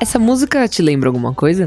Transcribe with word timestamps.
Essa 0.00 0.18
música 0.18 0.68
te 0.68 0.82
lembra 0.82 1.08
alguma 1.08 1.34
coisa? 1.34 1.66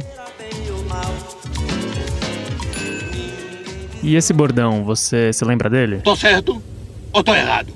E 4.01 4.15
esse 4.15 4.31
bordão, 4.31 4.83
você 4.83 5.33
se 5.33 5.43
lembra 5.43 5.69
dele? 5.69 6.01
Tô 6.01 6.15
certo 6.15 6.61
ou 7.11 7.23
tô 7.23 7.33
errado? 7.33 7.73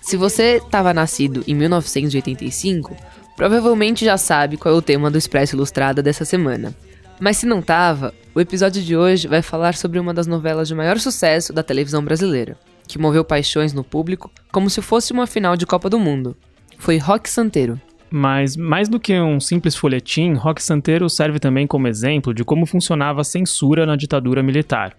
Se 0.00 0.16
você 0.16 0.56
estava 0.56 0.94
nascido 0.94 1.44
em 1.46 1.54
1985, 1.54 2.96
provavelmente 3.36 4.04
já 4.04 4.16
sabe 4.16 4.56
qual 4.56 4.74
é 4.74 4.78
o 4.78 4.82
tema 4.82 5.10
do 5.10 5.18
Expresso 5.18 5.56
Ilustrada 5.56 6.02
dessa 6.02 6.24
semana. 6.24 6.74
Mas 7.20 7.36
se 7.36 7.46
não 7.46 7.62
tava, 7.62 8.12
o 8.34 8.40
episódio 8.40 8.82
de 8.82 8.96
hoje 8.96 9.28
vai 9.28 9.42
falar 9.42 9.74
sobre 9.74 9.98
uma 9.98 10.12
das 10.12 10.26
novelas 10.26 10.68
de 10.68 10.74
maior 10.74 10.98
sucesso 10.98 11.52
da 11.52 11.62
televisão 11.62 12.04
brasileira, 12.04 12.56
que 12.86 12.98
moveu 12.98 13.24
paixões 13.24 13.72
no 13.72 13.84
público 13.84 14.30
como 14.52 14.70
se 14.70 14.80
fosse 14.82 15.12
uma 15.12 15.26
final 15.26 15.56
de 15.56 15.66
Copa 15.66 15.88
do 15.90 15.98
Mundo. 15.98 16.36
Foi 16.78 16.98
Rock 16.98 17.28
Santeiro. 17.28 17.80
Mas 18.10 18.56
mais 18.56 18.88
do 18.88 19.00
que 19.00 19.18
um 19.18 19.40
simples 19.40 19.74
folhetim, 19.74 20.34
Rock 20.34 20.62
Santeiro 20.62 21.10
serve 21.10 21.40
também 21.40 21.66
como 21.66 21.88
exemplo 21.88 22.32
de 22.32 22.44
como 22.44 22.66
funcionava 22.66 23.22
a 23.22 23.24
censura 23.24 23.84
na 23.84 23.96
ditadura 23.96 24.42
militar. 24.42 24.96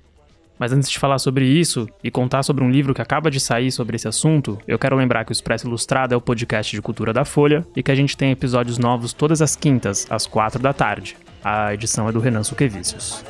Mas 0.57 0.71
antes 0.71 0.89
de 0.89 0.97
falar 0.97 1.19
sobre 1.19 1.45
isso 1.45 1.87
e 2.03 2.09
contar 2.09 2.43
sobre 2.43 2.63
um 2.63 2.69
livro 2.69 2.93
que 2.93 3.01
acaba 3.01 3.29
de 3.29 3.39
sair 3.39 3.71
sobre 3.71 3.95
esse 3.97 4.07
assunto, 4.07 4.57
eu 4.67 4.79
quero 4.79 4.95
lembrar 4.95 5.25
que 5.25 5.31
o 5.31 5.33
Expresso 5.33 5.67
Ilustrado 5.67 6.13
é 6.13 6.17
o 6.17 6.21
podcast 6.21 6.75
de 6.75 6.81
cultura 6.81 7.11
da 7.11 7.25
Folha 7.25 7.65
e 7.75 7.83
que 7.83 7.91
a 7.91 7.95
gente 7.95 8.15
tem 8.15 8.31
episódios 8.31 8.77
novos 8.77 9.11
todas 9.11 9.41
as 9.41 9.55
quintas, 9.55 10.07
às 10.09 10.25
quatro 10.25 10.61
da 10.61 10.73
tarde. 10.73 11.17
A 11.43 11.73
edição 11.73 12.07
é 12.07 12.11
do 12.11 12.19
Renan 12.19 12.43
Suquevicius. 12.43 13.23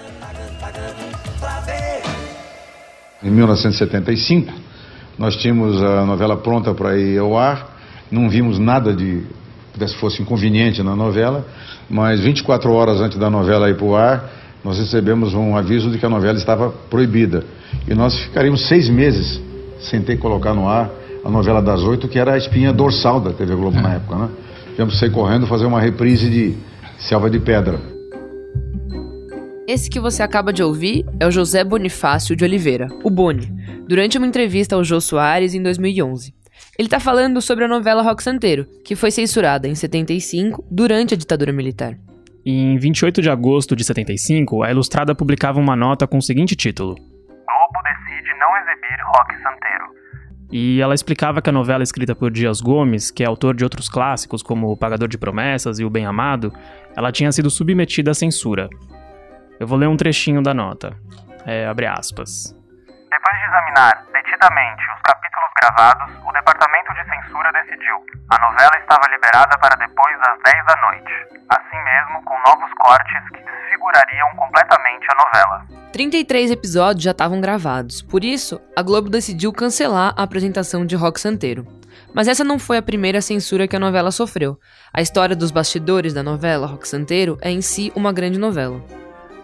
Em 3.23 3.29
1975, 3.29 4.53
nós 5.17 5.35
tínhamos 5.37 5.81
a 5.81 6.05
novela 6.05 6.37
pronta 6.37 6.73
para 6.73 6.97
ir 6.97 7.17
ao 7.17 7.37
ar, 7.37 7.75
não 8.11 8.29
vimos 8.29 8.59
nada 8.59 8.93
de 8.93 9.23
que 9.77 9.87
fosse 9.99 10.21
inconveniente 10.21 10.81
na 10.81 10.95
novela, 10.95 11.45
mas 11.89 12.19
24 12.21 12.71
horas 12.71 13.01
antes 13.01 13.17
da 13.17 13.29
novela 13.29 13.69
ir 13.69 13.75
para 13.75 13.85
o 13.85 13.95
ar, 13.95 14.29
nós 14.63 14.79
recebemos 14.79 15.33
um 15.33 15.55
aviso 15.55 15.89
de 15.89 15.97
que 15.97 16.05
a 16.05 16.09
novela 16.09 16.37
estava 16.37 16.69
proibida. 16.89 17.43
E 17.87 17.93
nós 17.93 18.17
ficaríamos 18.17 18.67
seis 18.67 18.89
meses 18.89 19.39
sem 19.79 20.01
ter 20.01 20.15
que 20.15 20.21
colocar 20.21 20.53
no 20.53 20.67
ar 20.67 20.89
a 21.23 21.29
novela 21.29 21.61
das 21.61 21.81
oito, 21.81 22.07
que 22.07 22.17
era 22.17 22.33
a 22.33 22.37
espinha 22.37 22.71
dorsal 22.71 23.19
da 23.19 23.31
TV 23.31 23.55
Globo 23.55 23.79
na 23.79 23.95
época, 23.95 24.15
né? 24.15 24.29
Tivemos 24.71 24.93
que 24.93 24.99
sair 24.99 25.11
correndo 25.11 25.47
fazer 25.47 25.65
uma 25.65 25.79
reprise 25.79 26.29
de 26.29 26.55
Selva 26.97 27.29
de 27.29 27.39
Pedra. 27.39 27.94
Esse 29.67 29.89
que 29.89 29.99
você 29.99 30.21
acaba 30.21 30.53
de 30.53 30.61
ouvir 30.61 31.03
é 31.19 31.25
o 31.25 31.31
José 31.31 31.63
Bonifácio 31.63 32.35
de 32.35 32.43
Oliveira, 32.43 32.87
o 33.03 33.09
Boni, 33.09 33.51
durante 33.87 34.15
uma 34.15 34.27
entrevista 34.27 34.75
ao 34.75 34.83
Jô 34.83 35.01
Soares 35.01 35.55
em 35.55 35.63
2011. 35.63 36.35
Ele 36.77 36.85
está 36.85 36.99
falando 36.99 37.41
sobre 37.41 37.65
a 37.65 37.67
novela 37.67 38.03
Rock 38.03 38.21
Santeiro, 38.21 38.67
que 38.85 38.95
foi 38.95 39.09
censurada 39.09 39.67
em 39.67 39.73
75 39.73 40.63
durante 40.69 41.15
a 41.15 41.17
ditadura 41.17 41.51
militar. 41.51 41.97
Em 42.45 42.77
28 42.77 43.23
de 43.23 43.29
agosto 43.31 43.75
de 43.75 43.83
75, 43.83 44.61
a 44.61 44.69
Ilustrada 44.69 45.15
publicava 45.15 45.59
uma 45.59 45.75
nota 45.75 46.05
com 46.05 46.19
o 46.19 46.21
seguinte 46.21 46.55
título: 46.55 46.93
Globo 46.93 47.83
decide 47.83 48.37
não 48.37 48.55
exibir 48.57 49.03
Rock 49.03 49.33
Santeiro. 49.41 49.85
E 50.51 50.79
ela 50.79 50.93
explicava 50.93 51.41
que 51.41 51.49
a 51.49 51.53
novela 51.53 51.81
escrita 51.81 52.13
por 52.13 52.29
Dias 52.29 52.61
Gomes, 52.61 53.09
que 53.09 53.23
é 53.23 53.25
autor 53.25 53.55
de 53.55 53.63
outros 53.63 53.89
clássicos 53.89 54.43
como 54.43 54.69
O 54.71 54.77
Pagador 54.77 55.07
de 55.07 55.17
Promessas 55.17 55.79
e 55.79 55.83
O 55.83 55.89
Bem 55.89 56.05
Amado, 56.05 56.53
ela 56.95 57.11
tinha 57.11 57.31
sido 57.31 57.49
submetida 57.49 58.11
à 58.11 58.13
censura. 58.13 58.69
Eu 59.59 59.67
vou 59.67 59.77
ler 59.77 59.87
um 59.87 59.95
trechinho 59.95 60.41
da 60.41 60.53
nota. 60.53 60.97
É, 61.45 61.65
abre 61.65 61.85
aspas. 61.85 62.53
Depois 63.09 63.37
de 63.39 63.45
examinar 63.45 64.03
detidamente 64.11 64.83
os 64.93 65.01
capítulos 65.01 65.49
gravados, 65.61 66.13
o 66.27 66.31
departamento 66.33 66.93
de 66.93 67.03
censura 67.09 67.51
decidiu. 67.53 67.95
A 68.29 68.51
novela 68.51 68.77
estava 68.77 69.07
liberada 69.09 69.57
para 69.59 69.75
depois 69.77 70.19
das 70.19 70.53
10 70.53 70.65
da 70.65 70.75
noite. 70.81 71.13
Assim 71.49 71.83
mesmo, 71.83 72.23
com 72.25 72.35
novos 72.49 72.73
cortes 72.73 73.29
que 73.29 73.41
desfigurariam 73.41 74.35
completamente 74.35 75.07
a 75.09 75.15
novela. 75.15 75.65
33 75.93 76.51
episódios 76.51 77.03
já 77.03 77.11
estavam 77.11 77.39
gravados, 77.39 78.01
por 78.01 78.25
isso, 78.25 78.59
a 78.75 78.81
Globo 78.81 79.09
decidiu 79.09 79.53
cancelar 79.53 80.13
a 80.17 80.23
apresentação 80.23 80.85
de 80.85 80.97
Rock 80.97 81.21
Santeiro. 81.21 81.65
Mas 82.13 82.27
essa 82.27 82.43
não 82.43 82.59
foi 82.59 82.77
a 82.77 82.81
primeira 82.81 83.21
censura 83.21 83.67
que 83.67 83.75
a 83.77 83.79
novela 83.79 84.11
sofreu. 84.11 84.59
A 84.93 85.01
história 85.01 85.35
dos 85.35 85.51
bastidores 85.51 86.13
da 86.13 86.21
novela 86.21 86.67
Rock 86.67 86.85
Santeiro 86.85 87.37
é 87.41 87.49
em 87.49 87.61
si 87.61 87.93
uma 87.95 88.11
grande 88.11 88.37
novela. 88.37 88.81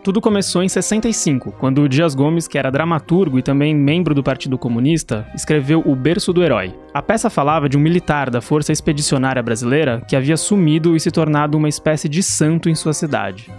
Tudo 0.04 0.20
começou 0.20 0.64
em 0.64 0.68
65, 0.68 1.52
quando 1.60 1.88
Dias 1.88 2.16
Gomes, 2.16 2.48
que 2.48 2.58
era 2.58 2.72
dramaturgo 2.72 3.38
e 3.38 3.44
também 3.44 3.76
membro 3.76 4.16
do 4.16 4.24
Partido 4.24 4.58
Comunista, 4.58 5.28
escreveu 5.36 5.84
O 5.86 5.96
Berço 5.96 6.34
do 6.34 6.44
Herói. 6.44 6.74
A 6.92 7.04
peça 7.04 7.30
falava 7.30 7.70
de 7.70 7.78
um 7.78 7.80
militar 7.80 8.32
da 8.32 8.42
Força 8.42 8.72
Expedicionária 8.72 9.44
Brasileira 9.44 10.02
que 10.08 10.16
havia 10.16 10.38
sumido 10.38 10.96
e 10.96 11.00
se 11.00 11.12
tornado 11.12 11.56
uma 11.56 11.70
espécie 11.70 12.10
de 12.10 12.24
santo 12.24 12.68
em 12.68 12.74
sua 12.74 12.94
cidade. 12.94 13.52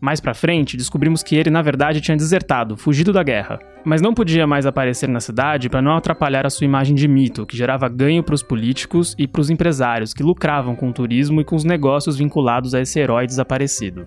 Mais 0.00 0.20
pra 0.20 0.32
frente, 0.32 0.76
descobrimos 0.76 1.24
que 1.24 1.34
ele 1.34 1.50
na 1.50 1.60
verdade 1.60 2.00
tinha 2.00 2.16
desertado, 2.16 2.76
fugido 2.76 3.12
da 3.12 3.24
guerra, 3.24 3.58
mas 3.84 4.00
não 4.00 4.14
podia 4.14 4.46
mais 4.46 4.66
aparecer 4.66 5.08
na 5.08 5.18
cidade 5.18 5.68
para 5.68 5.82
não 5.82 5.96
atrapalhar 5.96 6.46
a 6.46 6.50
sua 6.50 6.66
imagem 6.66 6.94
de 6.94 7.08
mito, 7.08 7.44
que 7.44 7.56
gerava 7.56 7.88
ganho 7.88 8.22
para 8.22 8.36
os 8.36 8.44
políticos 8.44 9.16
e 9.18 9.26
para 9.26 9.40
os 9.40 9.50
empresários 9.50 10.14
que 10.14 10.22
lucravam 10.22 10.76
com 10.76 10.88
o 10.88 10.92
turismo 10.92 11.40
e 11.40 11.44
com 11.44 11.56
os 11.56 11.64
negócios 11.64 12.16
vinculados 12.16 12.76
a 12.76 12.80
esse 12.80 13.00
herói 13.00 13.26
desaparecido. 13.26 14.04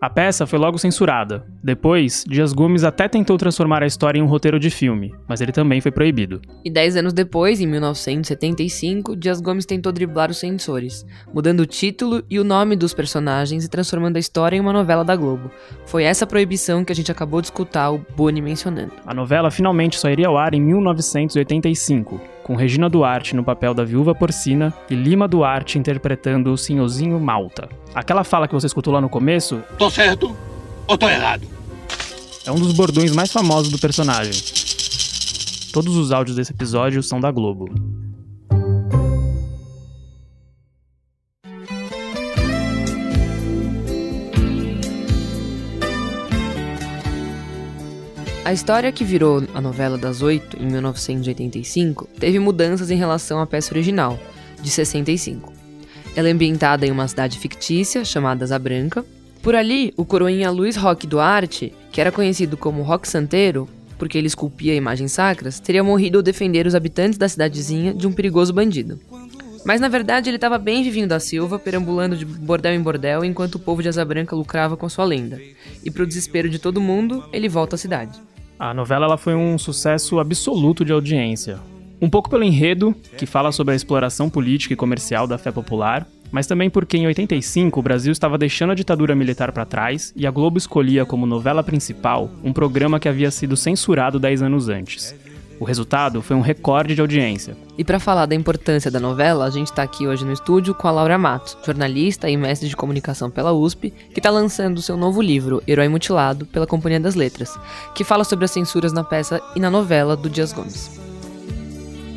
A 0.00 0.10
peça 0.10 0.46
foi 0.46 0.58
logo 0.58 0.78
censurada. 0.78 1.46
Depois, 1.64 2.26
Dias 2.28 2.52
Gomes 2.52 2.84
até 2.84 3.08
tentou 3.08 3.38
transformar 3.38 3.82
a 3.82 3.86
história 3.86 4.18
em 4.18 4.22
um 4.22 4.26
roteiro 4.26 4.60
de 4.60 4.68
filme, 4.68 5.14
mas 5.26 5.40
ele 5.40 5.50
também 5.50 5.80
foi 5.80 5.90
proibido. 5.90 6.42
E 6.62 6.68
dez 6.68 6.94
anos 6.94 7.14
depois, 7.14 7.58
em 7.58 7.66
1975, 7.66 9.16
Dias 9.16 9.40
Gomes 9.40 9.64
tentou 9.64 9.90
driblar 9.90 10.30
os 10.30 10.36
censores, 10.36 11.06
mudando 11.32 11.60
o 11.60 11.66
título 11.66 12.22
e 12.28 12.38
o 12.38 12.44
nome 12.44 12.76
dos 12.76 12.92
personagens 12.92 13.64
e 13.64 13.68
transformando 13.70 14.16
a 14.16 14.20
história 14.20 14.58
em 14.58 14.60
uma 14.60 14.74
novela 14.74 15.02
da 15.02 15.16
Globo. 15.16 15.50
Foi 15.86 16.04
essa 16.04 16.26
proibição 16.26 16.84
que 16.84 16.92
a 16.92 16.94
gente 16.94 17.10
acabou 17.10 17.40
de 17.40 17.46
escutar 17.46 17.90
o 17.92 18.04
Boni 18.14 18.42
mencionando. 18.42 18.92
A 19.06 19.14
novela 19.14 19.50
finalmente 19.50 19.98
só 19.98 20.10
iria 20.10 20.28
ao 20.28 20.36
ar 20.36 20.52
em 20.52 20.60
1985, 20.60 22.20
com 22.42 22.56
Regina 22.56 22.90
Duarte 22.90 23.34
no 23.34 23.42
papel 23.42 23.72
da 23.72 23.84
viúva 23.84 24.14
porcina 24.14 24.70
e 24.90 24.94
Lima 24.94 25.26
Duarte 25.26 25.78
interpretando 25.78 26.52
o 26.52 26.58
senhorzinho 26.58 27.18
Malta. 27.18 27.70
Aquela 27.94 28.22
fala 28.22 28.46
que 28.46 28.52
você 28.52 28.66
escutou 28.66 28.92
lá 28.92 29.00
no 29.00 29.08
começo. 29.08 29.62
Tô 29.78 29.88
certo 29.88 30.36
ou 30.86 30.98
tô 30.98 31.08
errado? 31.08 31.46
É 32.46 32.52
um 32.52 32.56
dos 32.56 32.72
bordões 32.72 33.12
mais 33.12 33.32
famosos 33.32 33.70
do 33.70 33.78
personagem. 33.78 34.32
Todos 35.72 35.96
os 35.96 36.12
áudios 36.12 36.36
desse 36.36 36.52
episódio 36.52 37.02
são 37.02 37.20
da 37.20 37.30
Globo. 37.30 37.68
A 48.44 48.52
história 48.52 48.92
que 48.92 49.04
virou 49.04 49.42
a 49.54 49.60
novela 49.60 49.96
das 49.96 50.20
oito, 50.20 50.62
em 50.62 50.66
1985, 50.66 52.06
teve 52.20 52.38
mudanças 52.38 52.90
em 52.90 52.96
relação 52.96 53.40
à 53.40 53.46
peça 53.46 53.72
original, 53.72 54.20
de 54.60 54.70
65. 54.70 55.50
Ela 56.14 56.28
é 56.28 56.32
ambientada 56.32 56.86
em 56.86 56.90
uma 56.90 57.08
cidade 57.08 57.38
fictícia 57.38 58.04
chamada 58.04 58.46
Zabranca. 58.46 59.02
Por 59.44 59.54
ali, 59.54 59.92
o 59.94 60.06
coroinha 60.06 60.50
Luiz 60.50 60.74
Roque 60.74 61.06
Duarte, 61.06 61.70
que 61.92 62.00
era 62.00 62.10
conhecido 62.10 62.56
como 62.56 62.80
Roque 62.80 63.06
Santeiro, 63.06 63.68
porque 63.98 64.16
ele 64.16 64.26
esculpia 64.26 64.74
imagens 64.74 65.12
sacras, 65.12 65.60
teria 65.60 65.84
morrido 65.84 66.16
ao 66.16 66.22
defender 66.22 66.66
os 66.66 66.74
habitantes 66.74 67.18
da 67.18 67.28
cidadezinha 67.28 67.92
de 67.92 68.06
um 68.06 68.12
perigoso 68.12 68.54
bandido. 68.54 68.98
Mas 69.62 69.82
na 69.82 69.88
verdade 69.88 70.30
ele 70.30 70.38
estava 70.38 70.56
bem 70.56 70.82
vivinho 70.82 71.06
da 71.06 71.20
Silva, 71.20 71.58
perambulando 71.58 72.16
de 72.16 72.24
bordel 72.24 72.72
em 72.72 72.80
bordel 72.80 73.22
enquanto 73.22 73.56
o 73.56 73.58
povo 73.58 73.82
de 73.82 73.88
Asa 73.90 74.02
Branca 74.02 74.34
lucrava 74.34 74.78
com 74.78 74.88
sua 74.88 75.04
lenda. 75.04 75.38
E 75.84 75.90
para 75.90 76.04
o 76.04 76.06
desespero 76.06 76.48
de 76.48 76.58
todo 76.58 76.80
mundo, 76.80 77.22
ele 77.30 77.46
volta 77.46 77.76
à 77.76 77.78
cidade. 77.78 78.18
A 78.58 78.72
novela 78.72 79.04
ela 79.04 79.18
foi 79.18 79.34
um 79.34 79.58
sucesso 79.58 80.18
absoluto 80.18 80.86
de 80.86 80.92
audiência. 80.92 81.58
Um 82.00 82.08
pouco 82.08 82.30
pelo 82.30 82.44
enredo, 82.44 82.96
que 83.18 83.26
fala 83.26 83.52
sobre 83.52 83.74
a 83.74 83.76
exploração 83.76 84.30
política 84.30 84.72
e 84.72 84.76
comercial 84.76 85.26
da 85.26 85.36
fé 85.36 85.52
popular, 85.52 86.06
mas 86.34 86.48
também 86.48 86.68
porque 86.68 86.96
em 86.96 87.06
85 87.06 87.78
o 87.78 87.82
Brasil 87.82 88.10
estava 88.10 88.36
deixando 88.36 88.72
a 88.72 88.74
ditadura 88.74 89.14
militar 89.14 89.52
para 89.52 89.64
trás 89.64 90.12
e 90.16 90.26
a 90.26 90.32
Globo 90.32 90.58
escolhia 90.58 91.06
como 91.06 91.26
novela 91.26 91.62
principal 91.62 92.28
um 92.42 92.52
programa 92.52 92.98
que 92.98 93.08
havia 93.08 93.30
sido 93.30 93.56
censurado 93.56 94.18
10 94.18 94.42
anos 94.42 94.68
antes. 94.68 95.14
O 95.60 95.64
resultado 95.64 96.20
foi 96.20 96.34
um 96.34 96.40
recorde 96.40 96.96
de 96.96 97.00
audiência. 97.00 97.56
E 97.78 97.84
para 97.84 98.00
falar 98.00 98.26
da 98.26 98.34
importância 98.34 98.90
da 98.90 98.98
novela, 98.98 99.44
a 99.44 99.50
gente 99.50 99.68
está 99.68 99.84
aqui 99.84 100.08
hoje 100.08 100.24
no 100.24 100.32
estúdio 100.32 100.74
com 100.74 100.88
a 100.88 100.90
Laura 100.90 101.16
Matos, 101.16 101.56
jornalista 101.64 102.28
e 102.28 102.36
mestre 102.36 102.68
de 102.68 102.74
comunicação 102.74 103.30
pela 103.30 103.52
USP, 103.52 103.92
que 104.12 104.18
está 104.18 104.28
lançando 104.28 104.82
seu 104.82 104.96
novo 104.96 105.22
livro, 105.22 105.62
Herói 105.68 105.86
Mutilado, 105.86 106.46
pela 106.46 106.66
Companhia 106.66 106.98
das 106.98 107.14
Letras, 107.14 107.56
que 107.94 108.02
fala 108.02 108.24
sobre 108.24 108.46
as 108.46 108.50
censuras 108.50 108.92
na 108.92 109.04
peça 109.04 109.40
e 109.54 109.60
na 109.60 109.70
novela 109.70 110.16
do 110.16 110.28
Dias 110.28 110.52
Gomes. 110.52 110.98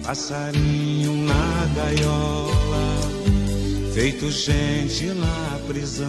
Passarinho 0.08 1.28
na 1.28 1.68
gaiola, 1.76 2.67
feito 3.98 4.30
gente 4.30 5.08
na 5.08 5.60
prisão. 5.66 6.06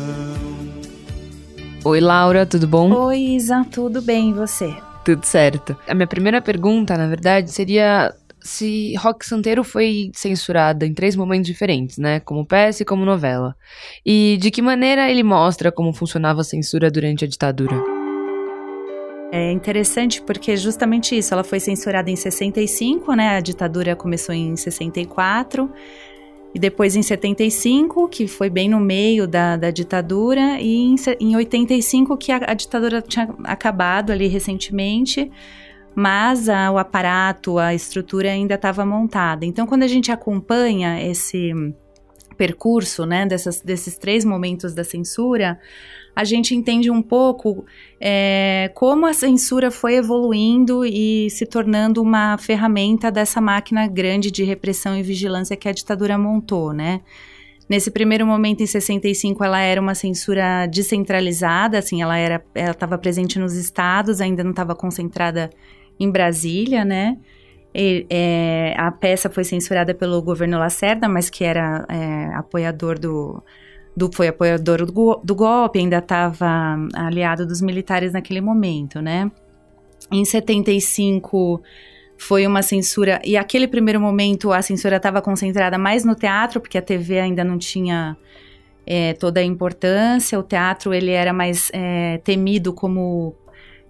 Oi, 1.82 2.00
Laura, 2.00 2.44
tudo 2.44 2.68
bom? 2.68 2.92
Oi, 2.92 3.18
Isa, 3.18 3.64
tudo 3.72 4.02
bem 4.02 4.28
e 4.28 4.32
você? 4.34 4.76
Tudo 5.02 5.24
certo. 5.24 5.74
A 5.88 5.94
minha 5.94 6.06
primeira 6.06 6.42
pergunta, 6.42 6.98
na 6.98 7.06
verdade, 7.06 7.50
seria 7.50 8.14
se 8.42 8.94
Rock 8.96 9.24
Santeiro 9.24 9.64
foi 9.64 10.10
censurada 10.12 10.84
em 10.84 10.92
três 10.92 11.16
momentos 11.16 11.46
diferentes, 11.46 11.96
né? 11.96 12.20
Como 12.20 12.44
peça 12.44 12.82
e 12.82 12.84
como 12.84 13.06
novela. 13.06 13.56
E 14.04 14.36
de 14.38 14.50
que 14.50 14.60
maneira 14.60 15.10
ele 15.10 15.22
mostra 15.22 15.72
como 15.72 15.90
funcionava 15.94 16.42
a 16.42 16.44
censura 16.44 16.90
durante 16.90 17.24
a 17.24 17.28
ditadura? 17.28 17.82
É 19.32 19.50
interessante 19.50 20.22
porque 20.22 20.56
justamente 20.58 21.16
isso, 21.16 21.32
ela 21.32 21.44
foi 21.44 21.60
censurada 21.60 22.10
em 22.10 22.16
65, 22.16 23.14
né? 23.14 23.36
A 23.36 23.40
ditadura 23.40 23.96
começou 23.96 24.34
em 24.34 24.56
64. 24.56 25.70
E 26.54 26.58
depois 26.58 26.96
em 26.96 27.02
75, 27.02 28.08
que 28.08 28.26
foi 28.26 28.48
bem 28.48 28.68
no 28.68 28.80
meio 28.80 29.26
da, 29.26 29.56
da 29.56 29.70
ditadura, 29.70 30.58
e 30.60 30.76
em, 30.76 30.96
em 31.20 31.36
85, 31.36 32.16
que 32.16 32.32
a, 32.32 32.36
a 32.36 32.54
ditadura 32.54 33.02
tinha 33.02 33.28
acabado 33.44 34.10
ali 34.10 34.28
recentemente, 34.28 35.30
mas 35.94 36.48
a, 36.48 36.70
o 36.70 36.78
aparato, 36.78 37.58
a 37.58 37.74
estrutura 37.74 38.30
ainda 38.30 38.54
estava 38.54 38.86
montada. 38.86 39.44
Então, 39.44 39.66
quando 39.66 39.82
a 39.82 39.88
gente 39.88 40.10
acompanha 40.10 41.02
esse 41.02 41.52
percurso, 42.36 43.04
né, 43.04 43.26
dessas, 43.26 43.60
desses 43.60 43.98
três 43.98 44.24
momentos 44.24 44.72
da 44.72 44.84
censura, 44.84 45.58
a 46.18 46.24
gente 46.24 46.52
entende 46.52 46.90
um 46.90 47.00
pouco 47.00 47.64
é, 48.00 48.72
como 48.74 49.06
a 49.06 49.12
censura 49.12 49.70
foi 49.70 49.94
evoluindo 49.94 50.84
e 50.84 51.30
se 51.30 51.46
tornando 51.46 52.02
uma 52.02 52.36
ferramenta 52.36 53.08
dessa 53.08 53.40
máquina 53.40 53.86
grande 53.86 54.28
de 54.28 54.42
repressão 54.42 54.98
e 54.98 55.02
vigilância 55.04 55.56
que 55.56 55.68
a 55.68 55.72
ditadura 55.72 56.18
montou, 56.18 56.72
né? 56.72 57.02
Nesse 57.68 57.88
primeiro 57.92 58.26
momento, 58.26 58.64
em 58.64 58.66
65, 58.66 59.44
ela 59.44 59.60
era 59.60 59.80
uma 59.80 59.94
censura 59.94 60.66
descentralizada, 60.66 61.78
assim, 61.78 62.02
ela 62.02 62.18
era, 62.18 62.44
ela 62.52 62.72
estava 62.72 62.98
presente 62.98 63.38
nos 63.38 63.54
estados, 63.54 64.20
ainda 64.20 64.42
não 64.42 64.50
estava 64.50 64.74
concentrada 64.74 65.48
em 66.00 66.10
Brasília, 66.10 66.84
né? 66.84 67.16
E, 67.72 68.04
é, 68.10 68.74
a 68.76 68.90
peça 68.90 69.30
foi 69.30 69.44
censurada 69.44 69.94
pelo 69.94 70.20
governo 70.20 70.58
Lacerda, 70.58 71.08
mas 71.08 71.30
que 71.30 71.44
era 71.44 71.86
é, 71.88 72.34
apoiador 72.34 72.98
do, 72.98 73.40
do, 73.98 74.10
foi 74.14 74.28
apoiador 74.28 74.86
do, 74.86 75.20
do 75.22 75.34
golpe, 75.34 75.78
ainda 75.78 75.98
estava 75.98 76.76
aliado 76.94 77.46
dos 77.46 77.60
militares 77.60 78.12
naquele 78.12 78.40
momento, 78.40 79.02
né? 79.02 79.30
Em 80.10 80.24
75 80.24 81.60
foi 82.16 82.46
uma 82.46 82.62
censura 82.62 83.20
e 83.24 83.36
aquele 83.36 83.68
primeiro 83.68 84.00
momento 84.00 84.52
a 84.52 84.62
censura 84.62 84.96
estava 84.96 85.20
concentrada 85.20 85.76
mais 85.78 86.04
no 86.04 86.14
teatro 86.14 86.60
porque 86.60 86.78
a 86.78 86.82
TV 86.82 87.20
ainda 87.20 87.44
não 87.44 87.58
tinha 87.58 88.16
é, 88.86 89.12
toda 89.14 89.40
a 89.40 89.44
importância. 89.44 90.38
O 90.38 90.42
teatro 90.42 90.94
ele 90.94 91.10
era 91.10 91.32
mais 91.32 91.70
é, 91.72 92.18
temido 92.24 92.72
como 92.72 93.34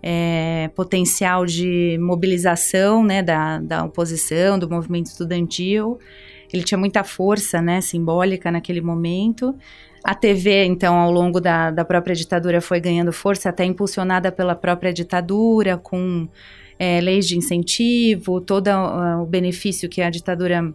é, 0.03 0.71
potencial 0.75 1.47
de 1.47 1.97
mobilização, 2.01 3.05
né, 3.05 3.23
da, 3.23 3.59
da 3.61 3.85
oposição, 3.85 4.59
do 4.59 4.69
movimento 4.69 5.07
estudantil. 5.07 5.99
Ele 6.53 6.63
tinha 6.63 6.79
muita 6.79 7.05
força, 7.05 7.61
né, 7.61 7.81
simbólica 7.81 8.51
naquele 8.51 8.81
momento. 8.81 9.55
A 10.09 10.15
TV, 10.15 10.65
então, 10.65 10.95
ao 10.95 11.13
longo 11.13 11.39
da, 11.39 11.71
da 11.71 11.85
própria 11.85 12.15
ditadura, 12.15 12.63
foi 12.63 12.81
ganhando 12.81 13.13
força, 13.13 13.51
até 13.51 13.67
impulsionada 13.67 14.33
pela 14.33 14.55
própria 14.55 14.91
ditadura, 14.91 15.77
com 15.77 16.27
é, 16.79 16.99
leis 16.99 17.29
de 17.29 17.37
incentivo, 17.37 18.41
todo 18.41 18.69
uh, 18.69 19.21
o 19.23 19.27
benefício 19.27 19.87
que 19.87 20.01
a 20.01 20.09
ditadura 20.09 20.73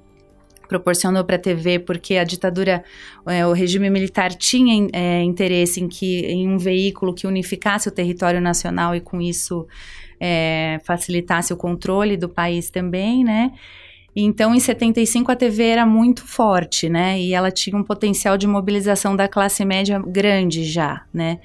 proporcionou 0.69 1.23
para 1.23 1.37
a 1.37 1.39
TV, 1.39 1.79
porque 1.79 2.17
a 2.17 2.23
ditadura, 2.23 2.83
é, 3.25 3.43
o 3.47 3.53
regime 3.53 3.89
militar 3.89 4.35
tinha 4.35 4.87
é, 4.93 5.23
interesse 5.23 5.81
em 5.81 5.87
que 5.87 6.27
em 6.27 6.47
um 6.47 6.59
veículo 6.59 7.11
que 7.11 7.25
unificasse 7.25 7.87
o 7.87 7.91
território 7.91 8.39
nacional 8.39 8.95
e 8.95 9.01
com 9.01 9.19
isso 9.19 9.65
é, 10.19 10.79
facilitasse 10.83 11.51
o 11.51 11.57
controle 11.57 12.17
do 12.17 12.29
país 12.29 12.69
também, 12.69 13.23
né? 13.23 13.51
Então, 14.15 14.53
em 14.53 14.59
75, 14.59 15.31
a 15.31 15.35
TV 15.35 15.63
era 15.63 15.85
muito 15.85 16.25
forte, 16.25 16.87
né? 16.87 17.19
E 17.19 17.33
ela 17.33 17.49
tinha 17.51 17.75
um 17.75 17.83
potencial 17.83 18.37
de 18.37 18.45
mobilização 18.45 19.15
da 19.15 19.27
classe 19.27 19.65
média 19.65 19.99
grande 19.99 20.63
já, 20.63 21.03
né? 21.13 21.39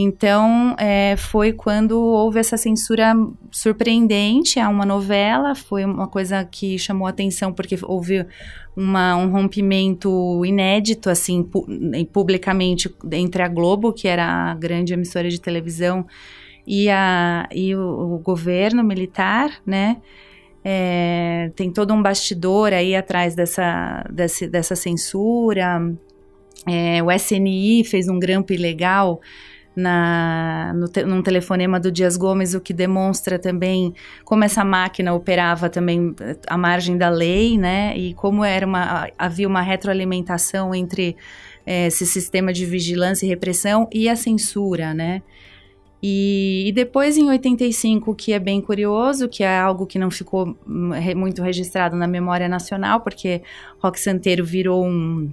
Então, 0.00 0.76
é, 0.78 1.16
foi 1.16 1.52
quando 1.52 1.98
houve 1.98 2.38
essa 2.38 2.56
censura 2.56 3.16
surpreendente 3.50 4.60
a 4.60 4.68
uma 4.68 4.86
novela, 4.86 5.56
foi 5.56 5.84
uma 5.84 6.06
coisa 6.06 6.44
que 6.44 6.78
chamou 6.78 7.08
atenção, 7.08 7.52
porque 7.52 7.76
houve 7.82 8.24
uma, 8.76 9.16
um 9.16 9.28
rompimento 9.28 10.44
inédito, 10.44 11.10
assim, 11.10 11.42
pu 11.42 11.66
publicamente, 12.12 12.94
entre 13.10 13.42
a 13.42 13.48
Globo, 13.48 13.92
que 13.92 14.06
era 14.06 14.52
a 14.52 14.54
grande 14.54 14.92
emissora 14.94 15.28
de 15.28 15.40
televisão, 15.40 16.06
e, 16.64 16.88
a, 16.88 17.48
e 17.52 17.74
o, 17.74 18.14
o 18.14 18.18
governo 18.18 18.84
militar, 18.84 19.50
né? 19.66 19.96
É, 20.70 21.50
tem 21.56 21.72
todo 21.72 21.94
um 21.94 22.02
bastidor 22.02 22.74
aí 22.74 22.94
atrás 22.94 23.34
dessa, 23.34 24.04
desse, 24.12 24.46
dessa 24.46 24.76
censura. 24.76 25.80
É, 26.66 27.02
o 27.02 27.10
SNI 27.10 27.84
fez 27.84 28.06
um 28.06 28.18
grampo 28.18 28.52
ilegal 28.52 29.18
na, 29.74 30.74
no 30.76 30.86
te, 30.86 31.04
num 31.04 31.22
telefonema 31.22 31.80
do 31.80 31.90
Dias 31.90 32.18
Gomes, 32.18 32.52
o 32.52 32.60
que 32.60 32.74
demonstra 32.74 33.38
também 33.38 33.94
como 34.26 34.44
essa 34.44 34.62
máquina 34.62 35.14
operava 35.14 35.70
também 35.70 36.14
à 36.46 36.58
margem 36.58 36.98
da 36.98 37.08
lei, 37.08 37.56
né? 37.56 37.96
E 37.96 38.12
como 38.12 38.44
era 38.44 38.66
uma, 38.66 39.08
havia 39.16 39.48
uma 39.48 39.62
retroalimentação 39.62 40.74
entre 40.74 41.16
é, 41.64 41.86
esse 41.86 42.04
sistema 42.04 42.52
de 42.52 42.66
vigilância 42.66 43.24
e 43.24 43.28
repressão 43.30 43.88
e 43.90 44.06
a 44.06 44.16
censura, 44.16 44.92
né? 44.92 45.22
E, 46.02 46.64
e, 46.68 46.72
depois 46.72 47.16
em 47.16 47.28
85, 47.28 48.14
que 48.14 48.32
é 48.32 48.38
bem 48.38 48.60
curioso, 48.60 49.28
que 49.28 49.42
é 49.42 49.58
algo 49.58 49.84
que 49.84 49.98
não 49.98 50.10
ficou 50.10 50.56
hum, 50.66 50.90
muito 51.16 51.42
registrado 51.42 51.96
na 51.96 52.06
memória 52.06 52.48
nacional, 52.48 53.00
porque 53.00 53.42
Rock 53.80 53.98
Santeiro 53.98 54.44
virou 54.44 54.86
um, 54.86 55.28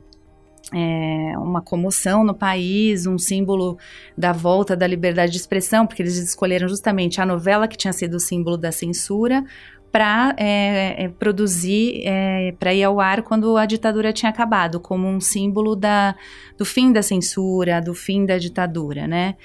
é, 0.73 1.37
uma 1.37 1.61
comoção 1.61 2.23
no 2.23 2.33
país, 2.33 3.05
um 3.05 3.17
símbolo 3.17 3.77
da 4.17 4.31
volta 4.31 4.75
da 4.75 4.87
liberdade 4.87 5.31
de 5.31 5.37
expressão, 5.37 5.85
porque 5.85 6.01
eles 6.01 6.17
escolheram 6.17 6.67
justamente 6.67 7.21
a 7.21 7.25
novela 7.25 7.67
que 7.67 7.77
tinha 7.77 7.93
sido 7.93 8.15
o 8.15 8.19
símbolo 8.19 8.57
da 8.57 8.71
censura 8.71 9.45
para 9.91 10.35
é, 10.37 11.05
é, 11.05 11.07
produzir, 11.07 12.01
é, 12.03 12.53
para 12.59 12.73
ir 12.73 12.83
ao 12.83 12.99
ar 12.99 13.21
quando 13.21 13.55
a 13.55 13.65
ditadura 13.65 14.11
tinha 14.11 14.29
acabado, 14.29 14.79
como 14.79 15.07
um 15.07 15.21
símbolo 15.21 15.75
da, 15.75 16.15
do 16.57 16.65
fim 16.65 16.91
da 16.91 17.01
censura, 17.01 17.79
do 17.79 17.93
fim 17.93 18.25
da 18.25 18.37
ditadura, 18.37 19.07
né? 19.07 19.35